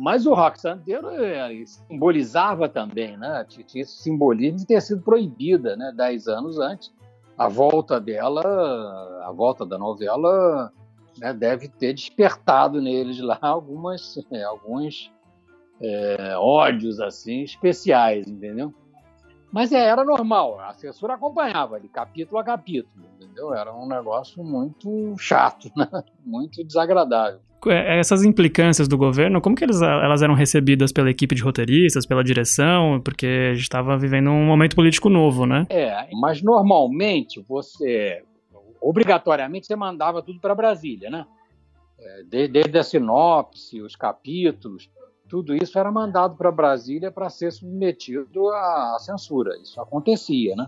Mas 0.00 0.24
o 0.24 0.32
rock 0.32 0.58
santeiro 0.58 1.10
eh, 1.10 1.62
simbolizava 1.66 2.70
também, 2.70 3.18
né? 3.18 3.44
Tinha 3.46 3.82
esse 3.82 4.02
simbolismo 4.02 4.56
de 4.56 4.66
ter 4.66 4.80
sido 4.80 5.02
proibida, 5.02 5.76
né? 5.76 5.92
Dez 5.94 6.26
anos 6.26 6.58
antes. 6.58 6.90
A 7.36 7.48
volta 7.48 8.00
dela, 8.00 8.40
a 9.26 9.30
volta 9.30 9.66
da 9.66 9.76
novela 9.76 10.72
né, 11.18 11.34
deve 11.34 11.68
ter 11.68 11.92
despertado 11.92 12.80
neles 12.80 13.20
lá 13.20 13.38
algumas, 13.42 14.18
é, 14.32 14.42
alguns 14.42 15.12
é, 15.82 16.34
ódios 16.38 16.98
assim 16.98 17.42
especiais, 17.42 18.26
entendeu? 18.26 18.72
Mas 19.52 19.72
é, 19.72 19.80
era 19.80 20.04
normal, 20.04 20.60
a 20.60 20.72
censura 20.74 21.14
acompanhava 21.14 21.80
de 21.80 21.88
capítulo 21.88 22.38
a 22.38 22.44
capítulo, 22.44 23.04
entendeu? 23.16 23.52
Era 23.52 23.74
um 23.74 23.86
negócio 23.88 24.44
muito 24.44 25.14
chato, 25.18 25.70
né? 25.76 25.88
muito 26.24 26.62
desagradável. 26.64 27.40
É, 27.66 27.98
essas 27.98 28.24
implicâncias 28.24 28.88
do 28.88 28.96
governo, 28.96 29.40
como 29.40 29.54
que 29.54 29.64
eles, 29.64 29.82
elas 29.82 30.22
eram 30.22 30.34
recebidas 30.34 30.92
pela 30.92 31.10
equipe 31.10 31.34
de 31.34 31.42
roteiristas, 31.42 32.06
pela 32.06 32.24
direção? 32.24 33.00
Porque 33.04 33.50
a 33.50 33.54
gente 33.54 33.64
estava 33.64 33.98
vivendo 33.98 34.30
um 34.30 34.46
momento 34.46 34.74
político 34.74 35.10
novo, 35.10 35.44
né? 35.44 35.66
É, 35.68 36.08
mas 36.14 36.42
normalmente 36.42 37.44
você 37.46 38.22
obrigatoriamente 38.80 39.66
você 39.66 39.76
mandava 39.76 40.22
tudo 40.22 40.40
para 40.40 40.54
Brasília, 40.54 41.10
né? 41.10 41.26
É, 41.98 42.48
desde 42.48 42.78
a 42.78 42.82
sinopse, 42.82 43.82
os 43.82 43.94
capítulos, 43.94 44.88
tudo 45.30 45.54
isso 45.54 45.78
era 45.78 45.92
mandado 45.92 46.34
para 46.34 46.50
Brasília 46.50 47.12
para 47.12 47.30
ser 47.30 47.52
submetido 47.52 48.48
à 48.48 48.96
censura. 48.98 49.56
Isso 49.62 49.80
acontecia, 49.80 50.56
né? 50.56 50.66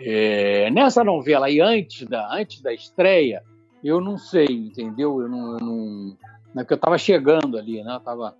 É, 0.00 0.70
nessa 0.70 1.04
novela 1.04 1.46
aí, 1.46 1.60
antes 1.60 2.08
da, 2.08 2.34
antes 2.34 2.62
da 2.62 2.72
estreia, 2.72 3.44
eu 3.84 4.00
não 4.00 4.16
sei, 4.16 4.46
entendeu? 4.46 5.20
Eu 5.20 5.28
não, 5.28 5.52
eu 5.52 5.60
não 5.60 6.16
né, 6.54 6.62
porque 6.62 6.72
eu 6.72 6.76
estava 6.76 6.96
chegando 6.96 7.58
ali, 7.58 7.82
né? 7.84 7.98
Estava 7.98 8.34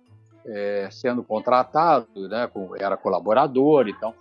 é, 0.47 0.89
sendo 0.91 1.23
contratado, 1.23 2.27
né? 2.27 2.49
Era 2.79 2.97
colaborador, 2.97 3.87
então 3.87 4.15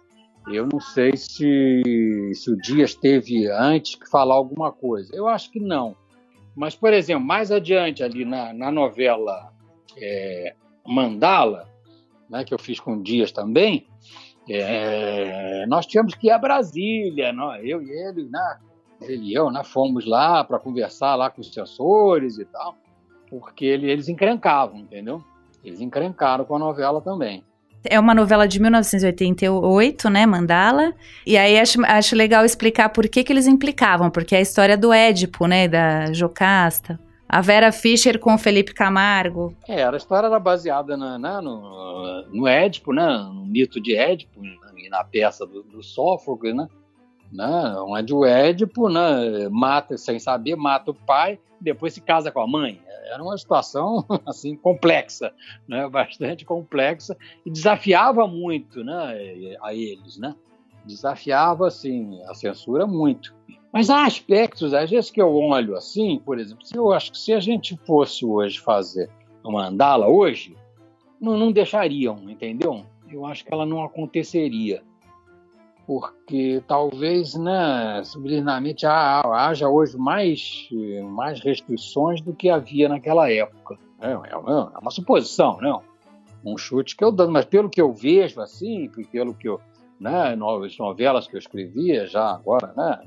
eu 0.46 0.68
não 0.70 0.78
sei 0.78 1.16
se, 1.16 2.32
se 2.34 2.50
o 2.50 2.56
Dias 2.56 2.94
teve 2.94 3.48
antes 3.50 3.94
que 3.94 4.06
falar 4.10 4.34
alguma 4.34 4.70
coisa. 4.70 5.10
Eu 5.16 5.26
acho 5.26 5.50
que 5.50 5.58
não. 5.58 5.96
Mas, 6.54 6.74
por 6.74 6.92
exemplo, 6.92 7.24
mais 7.24 7.50
adiante 7.50 8.02
ali 8.02 8.26
na, 8.26 8.52
na 8.52 8.70
novela 8.70 9.50
é, 9.96 10.54
Mandala, 10.86 11.68
né, 12.28 12.44
que 12.44 12.52
eu 12.52 12.58
fiz 12.58 12.80
com 12.80 13.02
Dias 13.02 13.30
também, 13.32 13.86
é, 14.48 15.64
nós 15.68 15.86
tínhamos 15.86 16.14
que 16.14 16.26
ir 16.26 16.30
a 16.30 16.38
Brasília, 16.38 17.32
nós, 17.32 17.62
eu 17.64 17.82
e 17.82 17.90
ele, 17.90 18.28
né, 18.28 18.58
ele 19.00 19.30
e 19.30 19.34
eu, 19.34 19.50
né, 19.50 19.62
fomos 19.64 20.06
lá 20.06 20.42
para 20.42 20.58
conversar 20.58 21.14
lá 21.14 21.30
com 21.30 21.40
os 21.40 21.52
censores 21.52 22.38
e 22.38 22.44
tal, 22.44 22.76
porque 23.28 23.64
ele, 23.64 23.90
eles 23.90 24.08
encrencavam, 24.08 24.78
entendeu? 24.78 25.22
Eles 25.64 25.80
encrencaram 25.80 26.44
com 26.44 26.56
a 26.56 26.58
novela 26.58 27.00
também. 27.00 27.44
É 27.84 27.98
uma 27.98 28.14
novela 28.14 28.46
de 28.46 28.60
1988, 28.60 30.08
né, 30.08 30.24
Mandala. 30.24 30.94
E 31.26 31.36
aí 31.36 31.58
acho, 31.58 31.84
acho 31.84 32.14
legal 32.14 32.44
explicar 32.44 32.90
por 32.90 33.08
que, 33.08 33.24
que 33.24 33.32
eles 33.32 33.46
implicavam, 33.46 34.08
porque 34.08 34.36
é 34.36 34.38
a 34.38 34.42
história 34.42 34.76
do 34.76 34.92
Édipo, 34.92 35.46
né, 35.46 35.66
da 35.66 36.12
Jocasta. 36.12 36.98
A 37.32 37.40
Vera 37.40 37.72
Fischer 37.72 38.18
com 38.18 38.34
o 38.34 38.38
Felipe 38.38 38.74
Camargo. 38.74 39.56
É, 39.66 39.82
a 39.82 39.96
história 39.96 40.26
era 40.26 40.38
baseada 40.38 40.98
na, 40.98 41.18
na, 41.18 41.40
no, 41.40 42.26
no 42.26 42.46
Édipo, 42.46 42.92
né, 42.92 43.08
no 43.32 43.46
mito 43.46 43.80
de 43.80 43.96
Édipo, 43.96 44.44
e 44.44 44.90
na 44.90 45.02
peça 45.02 45.46
do, 45.46 45.62
do 45.62 45.82
Sófocles, 45.82 46.54
né, 46.54 46.68
né, 47.32 47.74
onde 47.86 48.12
o 48.12 48.26
Édipo 48.26 48.86
né, 48.90 49.48
mata, 49.50 49.96
sem 49.96 50.18
saber, 50.18 50.56
mata 50.56 50.90
o 50.90 50.94
pai, 50.94 51.40
depois 51.58 51.94
se 51.94 52.02
casa 52.02 52.30
com 52.30 52.40
a 52.40 52.46
mãe. 52.46 52.78
Era 53.10 53.22
uma 53.22 53.38
situação 53.38 54.04
assim 54.28 54.54
complexa, 54.54 55.32
né, 55.66 55.88
bastante 55.88 56.44
complexa 56.44 57.16
e 57.46 57.50
desafiava 57.50 58.26
muito, 58.26 58.84
né, 58.84 59.56
a 59.62 59.72
eles, 59.72 60.18
né? 60.18 60.34
Desafiava 60.84 61.68
assim 61.68 62.20
a 62.26 62.34
censura 62.34 62.86
muito. 62.86 63.34
Mas 63.72 63.88
há 63.88 64.04
aspectos, 64.04 64.74
às 64.74 64.90
vezes 64.90 65.10
que 65.10 65.20
eu 65.20 65.34
olho 65.34 65.76
assim, 65.76 66.20
por 66.24 66.38
exemplo, 66.38 66.62
eu 66.74 66.92
acho 66.92 67.12
que 67.12 67.18
se 67.18 67.32
a 67.32 67.40
gente 67.40 67.76
fosse 67.86 68.24
hoje 68.24 68.58
fazer 68.58 69.10
uma 69.42 69.62
mandala 69.62 70.08
hoje, 70.08 70.54
não, 71.20 71.38
não 71.38 71.50
deixariam, 71.50 72.18
entendeu? 72.28 72.84
Eu 73.10 73.24
acho 73.24 73.44
que 73.44 73.52
ela 73.52 73.64
não 73.64 73.82
aconteceria 73.82 74.82
porque 75.86 76.62
talvez, 76.66 77.34
né, 77.34 78.02
subliminarmente 78.04 78.86
haja 78.86 79.68
hoje 79.68 79.96
mais, 79.96 80.68
mais 81.10 81.40
restrições 81.40 82.20
do 82.20 82.32
que 82.32 82.48
havia 82.48 82.88
naquela 82.88 83.30
época. 83.30 83.76
É, 84.00 84.10
é, 84.10 84.32
é 84.32 84.78
uma 84.80 84.90
suposição, 84.90 85.58
não? 85.60 85.82
Um 86.44 86.56
chute 86.56 86.96
que 86.96 87.04
eu 87.04 87.12
dando, 87.12 87.32
mas 87.32 87.44
pelo 87.44 87.70
que 87.70 87.80
eu 87.80 87.92
vejo, 87.92 88.40
assim, 88.40 88.90
pelo 89.10 89.34
que 89.34 89.48
eu, 89.48 89.60
né, 90.00 90.34
novas 90.36 90.76
novelas 90.78 91.26
que 91.26 91.36
eu 91.36 91.38
escrevia 91.38 92.06
já 92.06 92.30
agora, 92.30 92.72
né, 92.76 93.00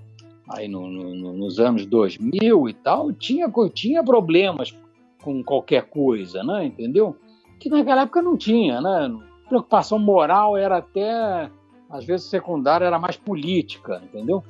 aí 0.49 0.67
no, 0.67 0.87
no, 0.87 1.33
nos 1.33 1.59
anos 1.59 1.85
2000 1.85 2.69
e 2.69 2.73
tal, 2.73 3.11
tinha, 3.11 3.51
tinha 3.73 4.03
problemas 4.03 4.77
com 5.23 5.43
qualquer 5.43 5.83
coisa, 5.89 6.43
né, 6.43 6.65
entendeu? 6.65 7.15
Que 7.59 7.69
naquela 7.69 8.03
época 8.03 8.21
não 8.21 8.37
tinha, 8.37 8.79
né? 8.79 9.11
Preocupação 9.47 9.97
moral 9.97 10.55
era 10.55 10.77
até 10.77 11.49
às 11.89 12.05
vezes 12.05 12.27
secundária 12.27 12.85
era 12.85 12.99
mais 12.99 13.15
política, 13.15 14.01
entendeu? 14.03 14.43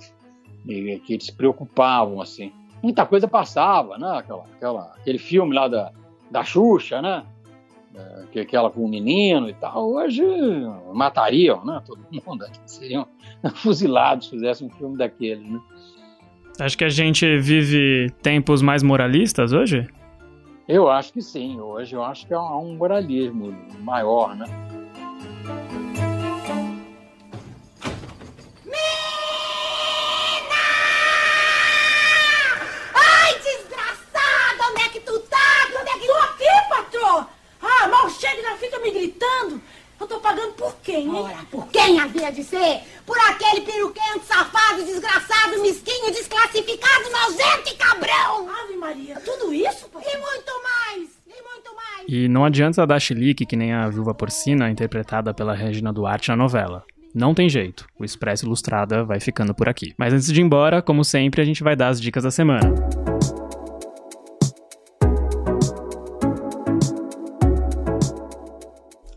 E 0.68 1.00
que 1.00 1.14
eles 1.14 1.26
se 1.26 1.34
preocupavam, 1.34 2.22
assim. 2.22 2.52
Muita 2.82 3.06
coisa 3.06 3.28
passava, 3.28 3.98
né? 3.98 4.18
Aquela, 4.18 4.44
aquela, 4.56 4.82
aquele 4.98 5.18
filme 5.18 5.54
lá 5.54 5.68
da, 5.68 5.92
da 6.30 6.44
Xuxa, 6.44 7.02
né? 7.02 7.24
É, 7.98 8.26
que 8.32 8.40
aquela 8.40 8.70
com 8.70 8.84
o 8.84 8.90
menino 8.90 9.50
e 9.50 9.54
tal, 9.54 9.90
hoje 9.94 10.22
matariam, 10.94 11.64
né? 11.64 11.82
Todo 11.86 12.06
mundo, 12.12 12.46
seriam 12.66 13.08
fuzilados 13.56 14.26
se 14.26 14.32
fizesse 14.32 14.64
um 14.66 14.70
filme 14.70 14.98
daquele, 14.98 15.50
né? 15.50 15.60
Acho 16.60 16.78
que 16.78 16.84
a 16.84 16.90
gente 16.90 17.38
vive 17.40 18.10
tempos 18.22 18.62
mais 18.62 18.82
moralistas 18.82 19.52
hoje? 19.52 19.88
Eu 20.68 20.90
acho 20.90 21.14
que 21.14 21.22
sim. 21.22 21.60
Hoje 21.60 21.96
eu 21.96 22.04
acho 22.04 22.26
que 22.26 22.34
há 22.34 22.58
um 22.58 22.76
moralismo 22.76 23.56
maior, 23.82 24.36
né? 24.36 24.46
Me 38.86 38.92
gritando? 38.92 39.62
Eu 40.00 40.08
tô 40.08 40.20
pagando 40.20 40.54
por 40.54 40.76
quem, 40.84 41.08
hein? 41.08 41.16
Ora, 41.16 41.38
por 41.50 41.68
quem 41.68 42.00
havia 42.00 42.32
de 42.32 42.44
ser? 42.44 42.82
Por 43.06 43.18
aquele 43.18 43.62
peruquento, 43.62 44.26
safado, 44.26 44.84
desgraçado, 44.84 45.62
mesquinho, 45.62 46.12
desclassificado, 46.12 47.10
nojento 47.10 47.70
e 47.74 47.76
cabrão! 47.76 48.50
Ave 48.50 48.76
Maria, 48.76 49.20
tudo 49.22 49.54
isso? 49.54 49.88
Pô? 49.90 50.00
E 50.00 50.18
muito 50.18 50.52
mais! 50.64 51.10
E 51.28 51.42
muito 51.42 51.76
mais! 51.76 52.06
E 52.08 52.28
não 52.28 52.46
adianta 52.46 52.86
dar 52.86 53.00
chilique 53.00 53.46
que 53.46 53.56
nem 53.56 53.74
a 53.74 53.88
viúva 53.88 54.14
porcina 54.14 54.70
interpretada 54.70 55.34
pela 55.34 55.56
Regina 55.56 55.94
Duarte 55.94 56.30
na 56.30 56.36
novela. 56.36 56.84
Não 57.14 57.34
tem 57.34 57.48
jeito, 57.48 57.88
o 57.98 58.04
Expresso 58.04 58.46
Ilustrada 58.46 59.06
vai 59.06 59.22
ficando 59.22 59.56
por 59.56 59.70
aqui. 59.70 59.94
Mas 59.98 60.14
antes 60.14 60.28
de 60.28 60.42
ir 60.42 60.44
embora, 60.44 60.82
como 60.82 61.06
sempre, 61.06 61.42
a 61.42 61.46
gente 61.46 61.64
vai 61.64 61.76
dar 61.76 61.88
as 61.88 62.02
dicas 62.02 62.24
da 62.24 62.32
semana. 62.32 62.74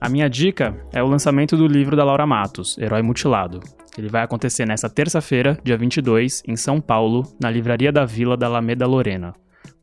A 0.09 0.11
minha 0.11 0.31
dica 0.31 0.75
é 0.90 1.03
o 1.03 1.07
lançamento 1.07 1.55
do 1.55 1.66
livro 1.66 1.94
da 1.94 2.03
Laura 2.03 2.27
Matos, 2.27 2.79
Herói 2.79 3.03
Mutilado. 3.03 3.61
Ele 3.99 4.09
vai 4.09 4.23
acontecer 4.23 4.66
nesta 4.66 4.88
terça-feira, 4.88 5.59
dia 5.62 5.77
22, 5.77 6.42
em 6.49 6.57
São 6.57 6.81
Paulo, 6.81 7.31
na 7.38 7.51
Livraria 7.51 7.92
da 7.92 8.07
Vila 8.07 8.35
da 8.35 8.47
Alameda 8.47 8.87
Lorena. 8.87 9.35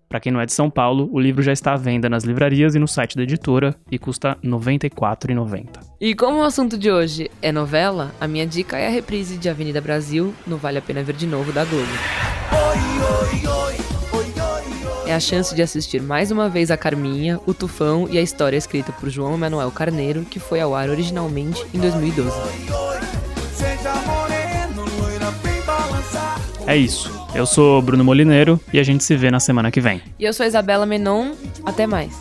Para 0.09 0.19
quem 0.19 0.31
não 0.31 0.41
é 0.41 0.45
de 0.47 0.51
São 0.51 0.67
Paulo, 0.67 1.07
o 1.11 1.19
livro 1.19 1.43
já 1.43 1.53
está 1.53 1.73
à 1.73 1.77
venda 1.77 2.09
nas 2.09 2.23
livrarias 2.23 2.73
e 2.73 2.79
no 2.79 2.87
site 2.87 3.15
da 3.15 3.21
editora 3.21 3.75
e 3.91 3.99
custa 3.99 4.35
R$ 4.41 4.49
94,90. 4.49 5.67
E 6.01 6.15
como 6.15 6.39
o 6.39 6.43
assunto 6.43 6.75
de 6.75 6.89
hoje 6.89 7.29
é 7.39 7.51
novela, 7.51 8.11
a 8.19 8.27
minha 8.27 8.47
dica 8.47 8.79
é 8.79 8.87
a 8.87 8.89
reprise 8.89 9.37
de 9.37 9.47
Avenida 9.47 9.79
Brasil 9.79 10.33
no 10.47 10.57
Vale 10.57 10.79
a 10.79 10.81
Pena 10.81 11.03
Ver 11.03 11.15
de 11.15 11.27
Novo 11.27 11.51
da 11.51 11.63
Globo. 11.65 11.85
Oi, 12.51 13.43
oi, 13.43 13.47
oi 13.47 13.94
é 15.05 15.13
a 15.13 15.19
chance 15.19 15.53
de 15.53 15.61
assistir 15.61 16.01
mais 16.01 16.31
uma 16.31 16.49
vez 16.49 16.71
a 16.71 16.77
Carminha, 16.77 17.39
o 17.45 17.53
Tufão 17.53 18.07
e 18.09 18.17
a 18.17 18.21
história 18.21 18.57
escrita 18.57 18.91
por 18.91 19.09
João 19.09 19.35
Emanuel 19.35 19.71
Carneiro, 19.71 20.25
que 20.25 20.39
foi 20.39 20.59
ao 20.59 20.75
ar 20.75 20.89
originalmente 20.89 21.65
em 21.73 21.79
2012. 21.79 22.31
É 26.67 26.75
isso. 26.75 27.13
Eu 27.35 27.45
sou 27.45 27.81
Bruno 27.81 28.03
Molineiro 28.03 28.59
e 28.73 28.79
a 28.79 28.83
gente 28.83 29.03
se 29.03 29.15
vê 29.15 29.29
na 29.29 29.39
semana 29.39 29.69
que 29.69 29.79
vem. 29.79 30.01
E 30.17 30.23
eu 30.23 30.33
sou 30.33 30.45
Isabela 30.45 30.85
Menon. 30.85 31.33
Até 31.65 31.85
mais. 31.85 32.13